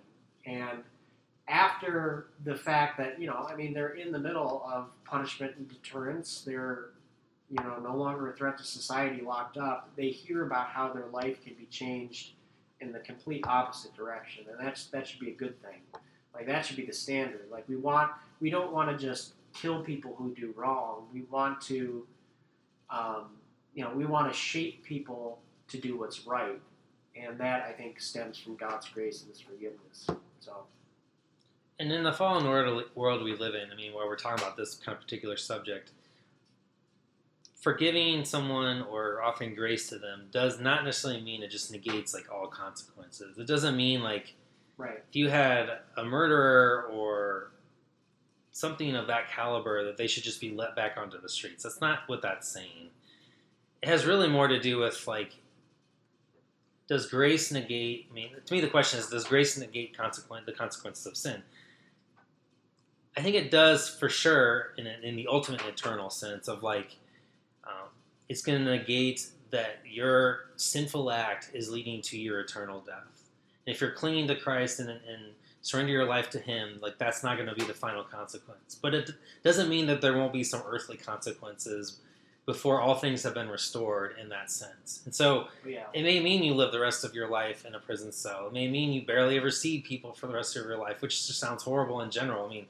And 0.46 0.84
after 1.48 2.28
the 2.44 2.56
fact 2.56 2.98
that, 2.98 3.20
you 3.20 3.28
know, 3.28 3.48
I 3.50 3.56
mean, 3.56 3.74
they're 3.74 3.96
in 3.96 4.12
the 4.12 4.20
middle 4.20 4.64
of 4.72 4.88
punishment 5.04 5.56
and 5.58 5.68
deterrence, 5.68 6.44
they're 6.46 6.90
you 7.50 7.64
know, 7.64 7.78
no 7.80 7.96
longer 7.96 8.30
a 8.30 8.34
threat 8.34 8.58
to 8.58 8.64
society, 8.64 9.22
locked 9.22 9.58
up, 9.58 9.90
they 9.96 10.10
hear 10.10 10.46
about 10.46 10.68
how 10.68 10.92
their 10.92 11.06
life 11.08 11.44
can 11.44 11.54
be 11.54 11.66
changed 11.66 12.32
in 12.82 12.92
the 12.92 13.00
complete 13.00 13.46
opposite 13.48 13.94
direction, 13.96 14.46
and 14.50 14.66
that's 14.66 14.86
that 14.88 15.08
should 15.08 15.20
be 15.20 15.30
a 15.30 15.36
good 15.36 15.62
thing. 15.62 15.82
Like 16.34 16.48
that 16.48 16.66
should 16.66 16.76
be 16.76 16.86
the 16.86 16.94
standard. 16.94 17.48
Like 17.50 17.68
we 17.70 17.78
want, 17.78 18.12
we 18.42 18.50
don't 18.50 18.72
want 18.72 18.90
to 18.90 18.98
just 18.98 19.34
kill 19.54 19.82
people 19.82 20.16
who 20.18 20.34
do 20.36 20.54
wrong. 20.58 21.08
We 21.14 21.22
want 21.32 21.62
to, 21.62 22.06
um, 22.90 23.28
you 23.74 23.84
know, 23.84 23.92
we 23.96 24.06
want 24.06 24.32
to 24.32 24.38
shape 24.38 24.84
people 24.84 25.40
to 25.70 25.78
do 25.78 25.98
what's 25.98 26.28
right, 26.28 26.62
and 27.16 27.38
that 27.40 27.64
I 27.64 27.72
think 27.72 28.02
stems 28.02 28.38
from 28.38 28.56
God's 28.56 28.88
grace 28.90 29.22
and 29.22 29.30
His 29.30 29.40
forgiveness. 29.40 30.08
So 30.40 30.66
And 31.80 31.92
in 31.92 32.04
the 32.04 32.14
fallen 32.14 32.46
world, 32.46 32.84
world 32.96 33.24
we 33.24 33.36
live 33.36 33.56
in, 33.56 33.72
I 33.72 33.76
mean, 33.76 33.94
while 33.94 34.08
we're 34.08 34.18
talking 34.18 34.44
about 34.44 34.58
this 34.58 34.76
kind 34.76 34.96
of 34.96 35.02
particular 35.02 35.38
subject, 35.38 35.92
forgiving 37.66 38.24
someone 38.24 38.84
or 38.84 39.24
offering 39.24 39.56
grace 39.56 39.90
to 39.90 39.98
them 39.98 40.28
does 40.32 40.60
not 40.60 40.86
necessarily 40.86 41.20
mean 41.20 41.42
it 41.42 41.50
just 41.50 41.72
negates 41.72 42.14
like 42.14 42.32
all 42.32 42.46
consequences. 42.46 43.40
It 43.40 43.48
doesn't 43.48 43.76
mean 43.76 44.04
like 44.04 44.36
right, 44.78 45.04
if 45.10 45.16
you 45.16 45.30
had 45.30 45.80
a 45.98 46.06
murderer 46.06 46.84
or 46.94 47.54
something 48.52 48.96
of 48.96 49.08
that 49.08 49.32
caliber 49.32 49.84
that 49.84 49.98
they 49.98 50.06
should 50.06 50.22
just 50.22 50.40
be 50.40 50.52
let 50.52 50.76
back 50.76 50.96
onto 50.96 51.20
the 51.20 51.28
streets. 51.28 51.64
That's 51.64 51.82
not 51.82 52.02
what 52.06 52.22
that's 52.22 52.48
saying. 52.48 52.92
It 53.82 53.90
has 53.90 54.06
really 54.06 54.28
more 54.28 54.48
to 54.48 54.60
do 54.60 54.78
with 54.78 55.08
like 55.08 55.34
does 56.88 57.08
grace 57.08 57.52
negate 57.52 58.10
I 58.12 58.14
mean 58.14 58.30
to 58.46 58.54
me 58.54 58.62
the 58.62 58.68
question 58.68 59.00
is 59.00 59.08
does 59.08 59.24
grace 59.24 59.58
negate 59.58 59.98
consequent 59.98 60.46
the 60.46 60.52
consequences 60.52 61.08
of 61.08 61.18
sin? 61.18 61.42
I 63.18 63.24
think 63.24 63.36
it 63.36 63.50
does 63.50 63.90
for 63.90 64.08
sure 64.08 64.74
in, 64.78 64.86
in 64.86 65.16
the 65.16 65.26
ultimate 65.26 65.66
eternal 65.66 66.12
sense 66.12 66.48
of 66.48 66.62
like 66.62 66.98
um, 67.68 67.90
it's 68.30 68.42
going 68.42 68.64
to 68.64 68.66
negate 68.66 69.28
that 69.52 69.80
your 69.90 70.48
sinful 70.56 71.12
act 71.12 71.52
is 71.54 71.70
leading 71.70 72.02
to 72.02 72.18
your 72.18 72.40
eternal 72.40 72.82
death. 72.82 73.30
And 73.66 73.74
if 73.74 73.82
you're 73.82 73.92
clinging 73.92 74.28
to 74.28 74.36
Christ 74.36 74.80
and, 74.80 74.90
and 74.90 75.34
surrender 75.62 75.92
your 75.92 76.06
life 76.06 76.30
to 76.32 76.40
Him, 76.40 76.78
like 76.82 76.98
that's 76.98 77.24
not 77.24 77.38
going 77.38 77.50
to 77.50 77.56
be 77.56 77.64
the 77.64 77.74
final 77.74 78.04
consequence. 78.04 78.78
But 78.80 78.94
it 78.94 79.12
doesn't 79.44 79.70
mean 79.70 79.88
that 79.88 80.02
there 80.02 80.18
won't 80.18 80.34
be 80.34 80.44
some 80.44 80.62
earthly 80.66 80.98
consequences 80.98 82.00
before 82.46 82.80
all 82.80 82.96
things 82.96 83.24
have 83.24 83.34
been 83.34 83.50
restored 83.50 84.16
in 84.22 84.30
that 84.30 84.52
sense. 84.52 85.02
And 85.06 85.16
so 85.16 85.48
yeah, 85.66 85.86
it 85.94 86.04
may 86.04 86.20
mean 86.20 86.44
you 86.44 86.54
live 86.54 86.72
the 86.72 86.80
rest 86.80 87.04
of 87.04 87.16
your 87.16 87.28
life 87.28 87.66
in 87.66 87.74
a 87.74 87.80
prison 87.80 88.12
cell. 88.12 88.48
It 88.48 88.54
may 88.54 88.68
mean 88.68 88.94
you 88.94 89.04
barely 89.04 89.38
ever 89.38 89.50
see 89.50 89.82
people 89.82 90.14
for 90.14 90.28
the 90.28 90.34
rest 90.34 90.56
of 90.56 90.66
your 90.66 90.78
life, 90.78 91.02
which 91.02 91.26
just 91.26 91.40
sounds 91.40 91.64
horrible 91.64 92.02
in 92.02 92.12
general. 92.12 92.46
I 92.46 92.50
mean, 92.50 92.68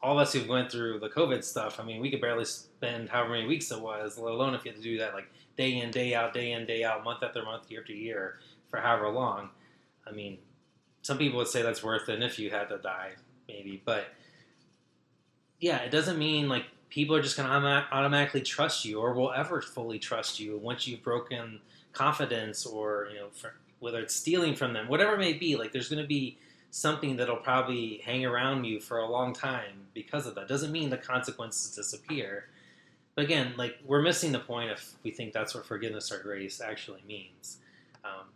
all 0.00 0.18
of 0.18 0.26
us 0.26 0.32
who've 0.32 0.48
went 0.48 0.70
through 0.70 1.00
the 1.00 1.08
COVID 1.08 1.42
stuff, 1.42 1.80
I 1.80 1.84
mean, 1.84 2.00
we 2.00 2.10
could 2.10 2.20
barely 2.20 2.44
spend 2.44 3.08
however 3.08 3.30
many 3.30 3.46
weeks 3.46 3.70
it 3.70 3.80
was, 3.80 4.18
let 4.18 4.32
alone 4.32 4.54
if 4.54 4.64
you 4.64 4.70
had 4.70 4.80
to 4.80 4.82
do 4.82 4.98
that 4.98 5.14
like 5.14 5.28
day 5.56 5.78
in, 5.78 5.90
day 5.90 6.14
out, 6.14 6.32
day 6.32 6.52
in, 6.52 6.66
day 6.66 6.84
out, 6.84 7.02
month 7.04 7.22
after 7.22 7.42
month, 7.42 7.70
year 7.70 7.80
after 7.80 7.92
year, 7.92 8.38
for 8.70 8.78
however 8.80 9.08
long. 9.08 9.50
I 10.06 10.12
mean, 10.12 10.38
some 11.02 11.18
people 11.18 11.38
would 11.38 11.48
say 11.48 11.62
that's 11.62 11.82
worth 11.82 12.08
it 12.08 12.22
if 12.22 12.38
you 12.38 12.50
had 12.50 12.68
to 12.68 12.78
die, 12.78 13.12
maybe. 13.48 13.82
But 13.84 14.06
yeah, 15.58 15.78
it 15.78 15.90
doesn't 15.90 16.18
mean 16.18 16.48
like 16.48 16.66
people 16.90 17.16
are 17.16 17.22
just 17.22 17.36
going 17.36 17.48
to 17.48 17.86
automatically 17.92 18.40
trust 18.40 18.84
you 18.84 19.00
or 19.00 19.12
will 19.14 19.32
ever 19.32 19.60
fully 19.60 19.98
trust 19.98 20.38
you 20.38 20.58
once 20.58 20.86
you've 20.86 21.02
broken 21.02 21.60
confidence 21.92 22.64
or, 22.64 23.08
you 23.12 23.18
know, 23.18 23.28
for, 23.32 23.54
whether 23.80 23.98
it's 24.00 24.14
stealing 24.14 24.54
from 24.54 24.72
them, 24.72 24.88
whatever 24.88 25.14
it 25.14 25.18
may 25.18 25.32
be. 25.32 25.56
Like, 25.56 25.72
there's 25.72 25.88
going 25.88 26.02
to 26.02 26.08
be 26.08 26.38
something 26.70 27.16
that'll 27.16 27.36
probably 27.36 28.00
hang 28.04 28.24
around 28.24 28.64
you 28.64 28.80
for 28.80 28.98
a 28.98 29.10
long 29.10 29.32
time 29.32 29.86
because 29.94 30.26
of 30.26 30.34
that. 30.34 30.48
Doesn't 30.48 30.72
mean 30.72 30.90
the 30.90 30.96
consequences 30.96 31.74
disappear. 31.74 32.48
But 33.14 33.24
again, 33.24 33.54
like 33.56 33.78
we're 33.84 34.02
missing 34.02 34.32
the 34.32 34.38
point 34.38 34.70
if 34.70 34.94
we 35.02 35.10
think 35.10 35.32
that's 35.32 35.54
what 35.54 35.66
forgiveness 35.66 36.12
or 36.12 36.22
grace 36.22 36.60
actually 36.60 37.02
means. 37.06 37.58
Um, 38.04 38.26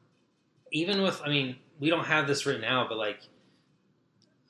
even 0.72 1.02
with, 1.02 1.20
I 1.24 1.28
mean, 1.28 1.56
we 1.78 1.90
don't 1.90 2.06
have 2.06 2.26
this 2.26 2.46
written 2.46 2.64
out, 2.64 2.88
but 2.88 2.98
like, 2.98 3.20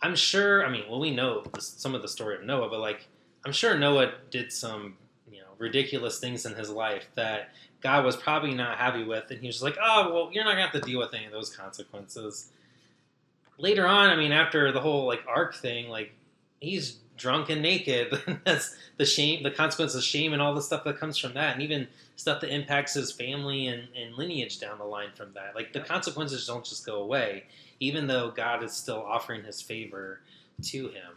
I'm 0.00 0.16
sure. 0.16 0.66
I 0.66 0.70
mean, 0.70 0.84
well, 0.88 1.00
we 1.00 1.10
know 1.10 1.44
some 1.58 1.94
of 1.94 2.02
the 2.02 2.08
story 2.08 2.36
of 2.36 2.44
Noah, 2.44 2.68
but 2.68 2.80
like, 2.80 3.08
I'm 3.44 3.52
sure 3.52 3.76
Noah 3.76 4.14
did 4.30 4.52
some, 4.52 4.96
you 5.30 5.40
know, 5.40 5.48
ridiculous 5.58 6.18
things 6.18 6.46
in 6.46 6.54
his 6.54 6.70
life 6.70 7.06
that 7.14 7.50
God 7.80 8.04
was 8.04 8.16
probably 8.16 8.54
not 8.54 8.78
happy 8.78 9.04
with, 9.04 9.30
and 9.30 9.40
he 9.40 9.48
was 9.48 9.62
like, 9.62 9.76
"Oh, 9.82 10.12
well, 10.12 10.30
you're 10.32 10.44
not 10.44 10.52
gonna 10.52 10.62
have 10.62 10.72
to 10.72 10.80
deal 10.80 11.00
with 11.00 11.12
any 11.14 11.26
of 11.26 11.32
those 11.32 11.54
consequences." 11.54 12.52
Later 13.62 13.86
on, 13.86 14.10
I 14.10 14.16
mean, 14.16 14.32
after 14.32 14.72
the 14.72 14.80
whole 14.80 15.06
like 15.06 15.24
ark 15.26 15.54
thing, 15.54 15.88
like 15.88 16.12
he's 16.60 16.98
drunk 17.16 17.50
and 17.50 17.62
naked. 17.62 18.12
That's 18.44 18.76
the 18.96 19.06
shame, 19.06 19.42
the 19.42 19.50
consequence 19.50 19.94
of 19.94 20.02
shame, 20.02 20.32
and 20.32 20.42
all 20.42 20.54
the 20.54 20.62
stuff 20.62 20.84
that 20.84 20.98
comes 20.98 21.16
from 21.16 21.34
that, 21.34 21.54
and 21.54 21.62
even 21.62 21.86
stuff 22.16 22.40
that 22.40 22.52
impacts 22.52 22.94
his 22.94 23.12
family 23.12 23.68
and, 23.68 23.88
and 23.96 24.14
lineage 24.16 24.58
down 24.58 24.78
the 24.78 24.84
line 24.84 25.10
from 25.14 25.32
that. 25.34 25.54
Like 25.54 25.72
the 25.72 25.80
consequences 25.80 26.46
don't 26.46 26.64
just 26.64 26.84
go 26.84 26.96
away, 26.96 27.44
even 27.80 28.06
though 28.08 28.30
God 28.30 28.62
is 28.62 28.72
still 28.72 29.02
offering 29.06 29.44
His 29.44 29.62
favor 29.62 30.20
to 30.64 30.88
him. 30.88 31.12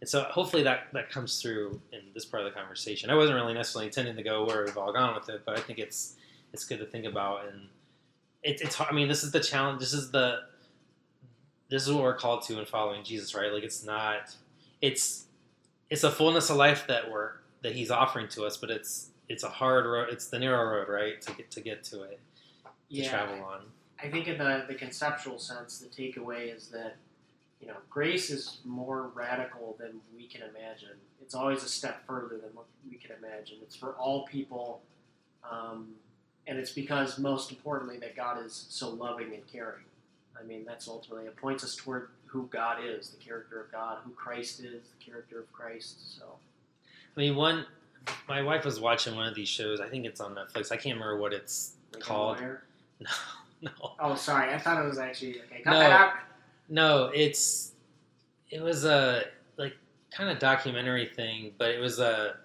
And 0.00 0.08
so 0.08 0.22
hopefully 0.24 0.62
that, 0.64 0.88
that 0.92 1.10
comes 1.10 1.40
through 1.40 1.80
in 1.92 2.00
this 2.12 2.24
part 2.24 2.44
of 2.44 2.52
the 2.52 2.58
conversation. 2.58 3.08
I 3.08 3.14
wasn't 3.14 3.36
really 3.36 3.54
necessarily 3.54 3.86
intending 3.86 4.16
to 4.16 4.22
go 4.22 4.44
where 4.44 4.64
we've 4.64 4.76
all 4.76 4.92
gone 4.92 5.14
with 5.14 5.28
it, 5.28 5.42
but 5.46 5.56
I 5.56 5.62
think 5.62 5.78
it's 5.78 6.16
it's 6.52 6.64
good 6.64 6.78
to 6.78 6.86
think 6.86 7.04
about. 7.04 7.48
And 7.48 7.68
it, 8.42 8.60
it's 8.60 8.74
hard. 8.74 8.90
I 8.90 8.94
mean, 8.94 9.08
this 9.08 9.24
is 9.24 9.32
the 9.32 9.40
challenge. 9.40 9.80
This 9.80 9.92
is 9.92 10.10
the 10.10 10.40
this 11.74 11.88
is 11.88 11.92
what 11.92 12.04
we're 12.04 12.14
called 12.14 12.42
to 12.42 12.60
in 12.60 12.64
following 12.64 13.02
Jesus, 13.02 13.34
right? 13.34 13.52
Like 13.52 13.64
it's 13.64 13.84
not 13.84 14.32
it's 14.80 15.24
it's 15.90 16.04
a 16.04 16.10
fullness 16.10 16.48
of 16.48 16.56
life 16.56 16.86
that 16.86 17.10
we're 17.10 17.32
that 17.62 17.74
He's 17.74 17.90
offering 17.90 18.28
to 18.28 18.44
us, 18.44 18.56
but 18.56 18.70
it's 18.70 19.10
it's 19.28 19.42
a 19.42 19.48
hard 19.48 19.84
road. 19.84 20.08
It's 20.12 20.28
the 20.28 20.38
narrow 20.38 20.78
road, 20.78 20.88
right, 20.88 21.20
to 21.22 21.32
get 21.32 21.50
to 21.50 21.60
get 21.60 21.82
to 21.84 22.02
it 22.02 22.20
to 22.62 22.70
Yeah. 22.88 23.10
travel 23.10 23.44
on. 23.44 23.62
I 24.00 24.08
think 24.08 24.28
in 24.28 24.38
the, 24.38 24.66
the 24.68 24.74
conceptual 24.76 25.38
sense, 25.40 25.78
the 25.80 25.88
takeaway 25.88 26.54
is 26.54 26.68
that, 26.68 26.96
you 27.60 27.66
know, 27.66 27.76
grace 27.90 28.30
is 28.30 28.58
more 28.64 29.08
radical 29.14 29.76
than 29.80 30.00
we 30.16 30.26
can 30.28 30.42
imagine. 30.42 30.96
It's 31.22 31.34
always 31.34 31.64
a 31.64 31.68
step 31.68 32.06
further 32.06 32.36
than 32.38 32.50
what 32.54 32.66
we 32.88 32.98
can 32.98 33.12
imagine. 33.16 33.58
It's 33.62 33.74
for 33.74 33.94
all 33.94 34.26
people, 34.26 34.82
um, 35.50 35.88
and 36.46 36.56
it's 36.56 36.72
because, 36.72 37.18
most 37.18 37.50
importantly, 37.50 37.98
that 37.98 38.14
God 38.14 38.44
is 38.44 38.66
so 38.68 38.90
loving 38.90 39.32
and 39.34 39.44
caring. 39.50 39.84
I 40.38 40.44
mean, 40.44 40.64
that's 40.66 40.88
ultimately, 40.88 41.26
it 41.26 41.36
points 41.36 41.64
us 41.64 41.74
toward 41.76 42.08
who 42.26 42.48
God 42.50 42.78
is, 42.84 43.10
the 43.10 43.16
character 43.24 43.60
of 43.60 43.70
God, 43.70 43.98
who 44.04 44.10
Christ 44.12 44.60
is, 44.60 44.82
the 44.98 45.04
character 45.04 45.38
of 45.40 45.52
Christ. 45.52 46.16
So, 46.18 46.24
I 47.16 47.20
mean, 47.20 47.36
one. 47.36 47.66
My 48.28 48.42
wife 48.42 48.66
was 48.66 48.80
watching 48.80 49.14
one 49.14 49.26
of 49.26 49.34
these 49.34 49.48
shows. 49.48 49.80
I 49.80 49.88
think 49.88 50.04
it's 50.04 50.20
on 50.20 50.34
Netflix. 50.34 50.70
I 50.70 50.76
can't 50.76 50.96
remember 50.96 51.16
what 51.16 51.32
it's 51.32 51.76
Lincoln 51.92 52.06
Called- 52.06 52.38
no 53.00 53.10
no 53.62 53.70
Oh, 53.98 54.14
sorry. 54.14 54.52
I 54.52 54.58
thought 54.58 54.84
it 54.84 54.86
was 54.86 54.98
actually, 54.98 55.40
okay, 55.40 55.62
cut 55.62 55.70
No. 55.72 56.12
No, 56.68 57.10
it's 57.14 57.72
it 58.50 58.60
was 58.60 58.84
a 58.84 59.24
like 59.56 59.74
kind 60.10 60.30
of 60.30 60.38
documentary 60.38 61.06
thing, 61.06 61.52
but 61.58 61.70
it 61.70 61.80
was 61.80 61.98
a 61.98 62.36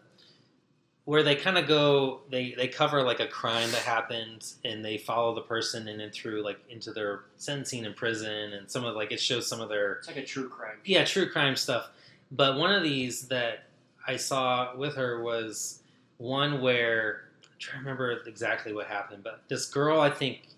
where 1.10 1.24
they 1.24 1.36
kind 1.36 1.58
of 1.58 1.66
go 1.68 2.20
they 2.30 2.54
they 2.56 2.68
cover 2.68 3.02
like 3.02 3.20
a 3.20 3.26
crime 3.26 3.68
that 3.72 3.82
happened 3.82 4.54
and 4.64 4.86
they 4.86 4.96
follow 4.96 5.34
the 5.34 5.42
person 5.42 5.88
and 5.88 6.00
then 6.00 6.12
through 6.12 6.44
like 6.44 6.60
into 6.70 6.92
their 6.92 7.22
sentencing 7.38 7.84
in 7.84 7.94
prison 7.96 8.54
and 8.54 8.70
some 8.70 8.86
of 8.86 8.96
like 8.96 9.12
it 9.12 9.20
shows 9.20 9.48
some 9.48 9.60
of 9.60 9.70
their 9.70 9.94
It's 9.94 10.08
like 10.08 10.18
a 10.18 10.24
true 10.24 10.48
crime. 10.48 10.78
yeah 10.86 11.04
true 11.04 11.28
crime 11.28 11.56
stuff. 11.56 11.90
But 12.32 12.58
one 12.58 12.72
of 12.72 12.84
these 12.84 13.28
that 13.30 13.64
I 14.06 14.18
saw 14.18 14.76
with 14.78 14.94
her 14.98 15.24
was 15.24 15.82
one 16.18 16.62
where 16.62 17.22
I'm 17.44 17.50
trying 17.58 17.80
to 17.84 17.90
remember 17.90 18.12
exactly 18.28 18.72
what 18.74 18.86
happened, 18.86 19.24
but 19.24 19.42
this 19.48 19.66
girl 19.66 20.00
I 20.00 20.12
think 20.12 20.50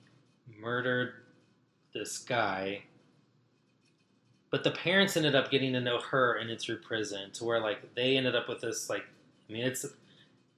murdered 0.60 1.14
this 1.94 2.18
guy 2.18 2.84
but 4.50 4.66
the 4.66 4.72
parents 4.72 5.16
ended 5.16 5.34
up 5.34 5.50
getting 5.50 5.72
to 5.72 5.80
know 5.80 6.00
her 6.02 6.34
and 6.40 6.50
it's 6.50 6.66
through 6.66 6.80
prison 6.80 7.32
to 7.32 7.46
where 7.46 7.62
like 7.62 7.96
they 7.96 8.18
ended 8.18 8.36
up 8.36 8.50
with 8.50 8.60
this 8.60 8.90
like 8.90 9.06
i 9.50 9.54
mean 9.54 9.64
it's 9.66 9.86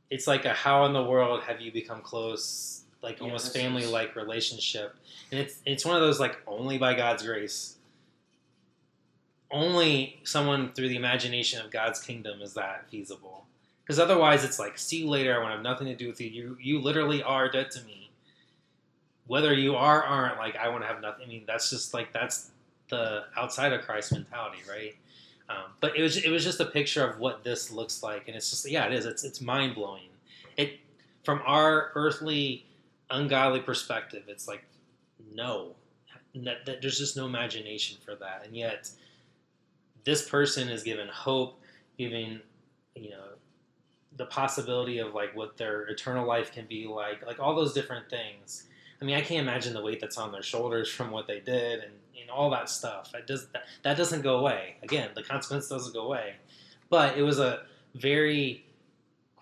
it's 0.10 0.28
like 0.28 0.46
a 0.46 0.54
how 0.54 0.86
in 0.86 0.94
the 0.94 1.04
world 1.04 1.44
have 1.44 1.62
you 1.62 1.72
become 1.72 2.02
close 2.02 2.84
like 3.02 3.20
Yeah, 3.20 3.26
almost 3.26 3.54
family 3.54 3.86
like 3.86 4.16
relationship. 4.16 4.96
And 5.32 5.40
it's 5.40 5.60
it's 5.66 5.86
one 5.86 5.96
of 5.96 6.02
those 6.02 6.20
like 6.20 6.38
only 6.48 6.78
by 6.78 6.94
god's 6.94 7.24
grace. 7.24 7.76
Only 9.52 10.20
someone 10.24 10.72
through 10.74 10.90
the 10.90 10.96
imagination 10.96 11.64
of 11.64 11.72
god's 11.72 12.02
kingdom 12.02 12.42
is 12.42 12.54
that 12.54 12.90
feasible. 12.90 13.46
Because 13.84 14.00
otherwise 14.00 14.44
it's 14.44 14.60
like 14.60 14.78
see 14.78 15.00
you 15.00 15.10
later 15.10 15.36
i 15.36 15.38
want 15.38 15.52
to 15.52 15.56
have 15.56 15.64
nothing 15.64 15.88
to 15.88 15.96
do 15.96 16.08
with 16.08 16.22
you. 16.22 16.30
You 16.30 16.58
you 16.62 16.80
literally 16.80 17.22
are 17.22 17.50
dead 17.50 17.72
to 17.72 17.84
me. 17.84 18.12
Whether 19.28 19.54
you 19.54 19.76
are 19.76 20.00
or 20.02 20.06
aren't 20.06 20.38
like 20.38 20.56
i 20.56 20.70
want 20.70 20.84
to 20.84 20.88
have 20.88 21.02
nothing 21.02 21.26
i 21.26 21.28
mean 21.30 21.44
that's 21.46 21.70
just 21.70 21.94
like 21.94 22.14
that's 22.14 22.52
the 22.90 23.24
outside 23.36 23.74
of 23.74 23.82
Christ 23.82 24.12
mentality, 24.12 24.60
right? 24.70 24.96
Um, 25.54 25.72
but 25.80 25.98
it 25.98 26.02
was 26.02 26.18
it 26.18 26.30
was 26.30 26.44
just 26.44 26.60
a 26.60 26.66
picture 26.66 27.06
of 27.08 27.20
what 27.20 27.44
this 27.44 27.72
looks 27.72 28.02
like, 28.02 28.28
and 28.28 28.36
it's 28.36 28.50
just 28.50 28.70
yeah, 28.70 28.86
it 28.86 28.94
is. 28.94 29.06
It's 29.06 29.24
it's 29.24 29.42
mind 29.42 29.76
blowing. 29.76 30.10
It 30.58 30.80
from 31.24 31.42
our 31.46 31.92
earthly, 31.96 32.66
ungodly 33.10 33.60
perspective, 33.60 34.24
it's 34.28 34.48
like 34.48 34.64
no, 35.34 35.76
that, 36.36 36.66
that 36.66 36.82
there's 36.82 36.98
just 36.98 37.16
no 37.16 37.26
imagination 37.26 37.98
for 38.04 38.16
that, 38.16 38.44
and 38.46 38.56
yet 38.56 38.90
this 40.04 40.28
person 40.28 40.70
is 40.70 40.84
given 40.84 41.08
hope, 41.08 41.60
giving 41.98 42.40
you 42.96 43.12
know 43.12 43.26
the 44.18 44.26
possibility 44.26 45.00
of 45.00 45.14
like 45.14 45.36
what 45.36 45.58
their 45.58 45.84
eternal 45.84 46.26
life 46.26 46.52
can 46.52 46.66
be 46.66 46.88
like, 46.88 47.26
like 47.26 47.40
all 47.40 47.56
those 47.56 47.74
different 47.74 48.10
things. 48.10 48.64
I 49.04 49.06
mean, 49.06 49.16
I 49.16 49.22
can't 49.22 49.42
imagine 49.42 49.74
the 49.74 49.82
weight 49.82 50.00
that's 50.00 50.18
on 50.18 50.32
their 50.32 50.42
shoulders 50.42 50.90
from 50.90 51.12
what 51.12 51.28
they 51.28 51.42
did 51.42 51.82
and, 51.82 51.92
and 52.20 52.30
all 52.34 52.50
that 52.52 52.70
stuff. 52.70 53.14
It 53.14 53.28
does 53.28 53.48
that, 53.50 53.64
that 53.82 53.98
doesn't 53.98 54.22
go 54.22 54.38
away. 54.38 54.78
Again, 54.82 55.10
the 55.14 55.22
consequence 55.22 55.68
doesn't 55.68 55.94
go 55.94 56.06
away. 56.06 56.36
But 56.90 57.18
it 57.18 57.22
was 57.22 57.38
a 57.38 57.64
very 57.96 58.66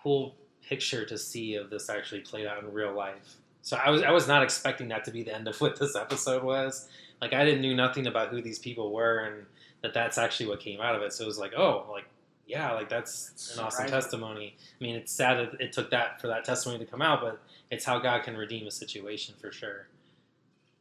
cool 0.02 0.34
picture 0.68 1.06
to 1.06 1.16
see 1.16 1.54
of 1.54 1.70
this 1.70 1.88
actually 1.88 2.22
played 2.22 2.44
out 2.44 2.64
in 2.64 2.72
real 2.72 2.92
life. 2.92 3.36
So 3.62 3.76
I 3.76 3.90
was 3.90 4.02
I 4.02 4.10
was 4.10 4.26
not 4.26 4.42
expecting 4.42 4.88
that 4.88 5.04
to 5.04 5.12
be 5.12 5.22
the 5.22 5.32
end 5.32 5.46
of 5.46 5.60
what 5.60 5.78
this 5.78 5.94
episode 5.94 6.42
was. 6.42 6.88
Like 7.20 7.32
I 7.32 7.44
didn't 7.44 7.60
knew 7.60 7.76
nothing 7.76 8.08
about 8.08 8.30
who 8.30 8.42
these 8.42 8.58
people 8.58 8.92
were 8.92 9.18
and 9.18 9.46
that 9.82 9.94
that's 9.94 10.18
actually 10.18 10.46
what 10.48 10.58
came 10.58 10.80
out 10.80 10.96
of 10.96 11.02
it. 11.02 11.12
So 11.12 11.22
it 11.22 11.28
was 11.28 11.38
like, 11.38 11.52
oh, 11.56 11.86
like 11.92 12.06
yeah, 12.46 12.72
like 12.72 12.88
that's 12.88 13.54
an 13.54 13.64
awesome 13.64 13.86
surprising. 13.86 13.92
testimony. 13.94 14.56
I 14.58 14.84
mean, 14.84 14.96
it's 14.96 15.12
sad 15.12 15.38
that 15.38 15.60
it 15.60 15.72
took 15.72 15.90
that 15.90 16.20
for 16.20 16.26
that 16.28 16.44
testimony 16.44 16.78
to 16.84 16.90
come 16.90 17.02
out, 17.02 17.20
but 17.20 17.40
it's 17.70 17.84
how 17.84 17.98
God 17.98 18.22
can 18.24 18.36
redeem 18.36 18.66
a 18.66 18.70
situation 18.70 19.34
for 19.40 19.52
sure. 19.52 19.86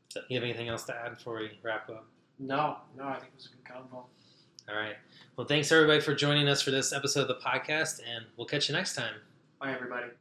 So, 0.09 0.21
you 0.27 0.35
have 0.37 0.43
anything 0.43 0.67
else 0.67 0.83
to 0.85 0.95
add 0.95 1.15
before 1.15 1.35
we 1.39 1.51
wrap 1.63 1.89
up? 1.89 2.05
No, 2.39 2.77
no, 2.97 3.05
I 3.05 3.13
think 3.13 3.27
it 3.33 3.37
was 3.37 3.45
a 3.45 3.49
good 3.49 3.73
combo. 3.73 4.05
All 4.69 4.75
right. 4.75 4.95
Well, 5.37 5.47
thanks 5.47 5.71
everybody 5.71 6.01
for 6.01 6.13
joining 6.13 6.47
us 6.49 6.61
for 6.61 6.71
this 6.71 6.91
episode 6.91 7.21
of 7.21 7.27
the 7.29 7.35
podcast, 7.35 7.99
and 7.99 8.25
we'll 8.37 8.47
catch 8.47 8.67
you 8.69 8.75
next 8.75 8.95
time. 8.95 9.13
Bye, 9.59 9.73
everybody. 9.73 10.11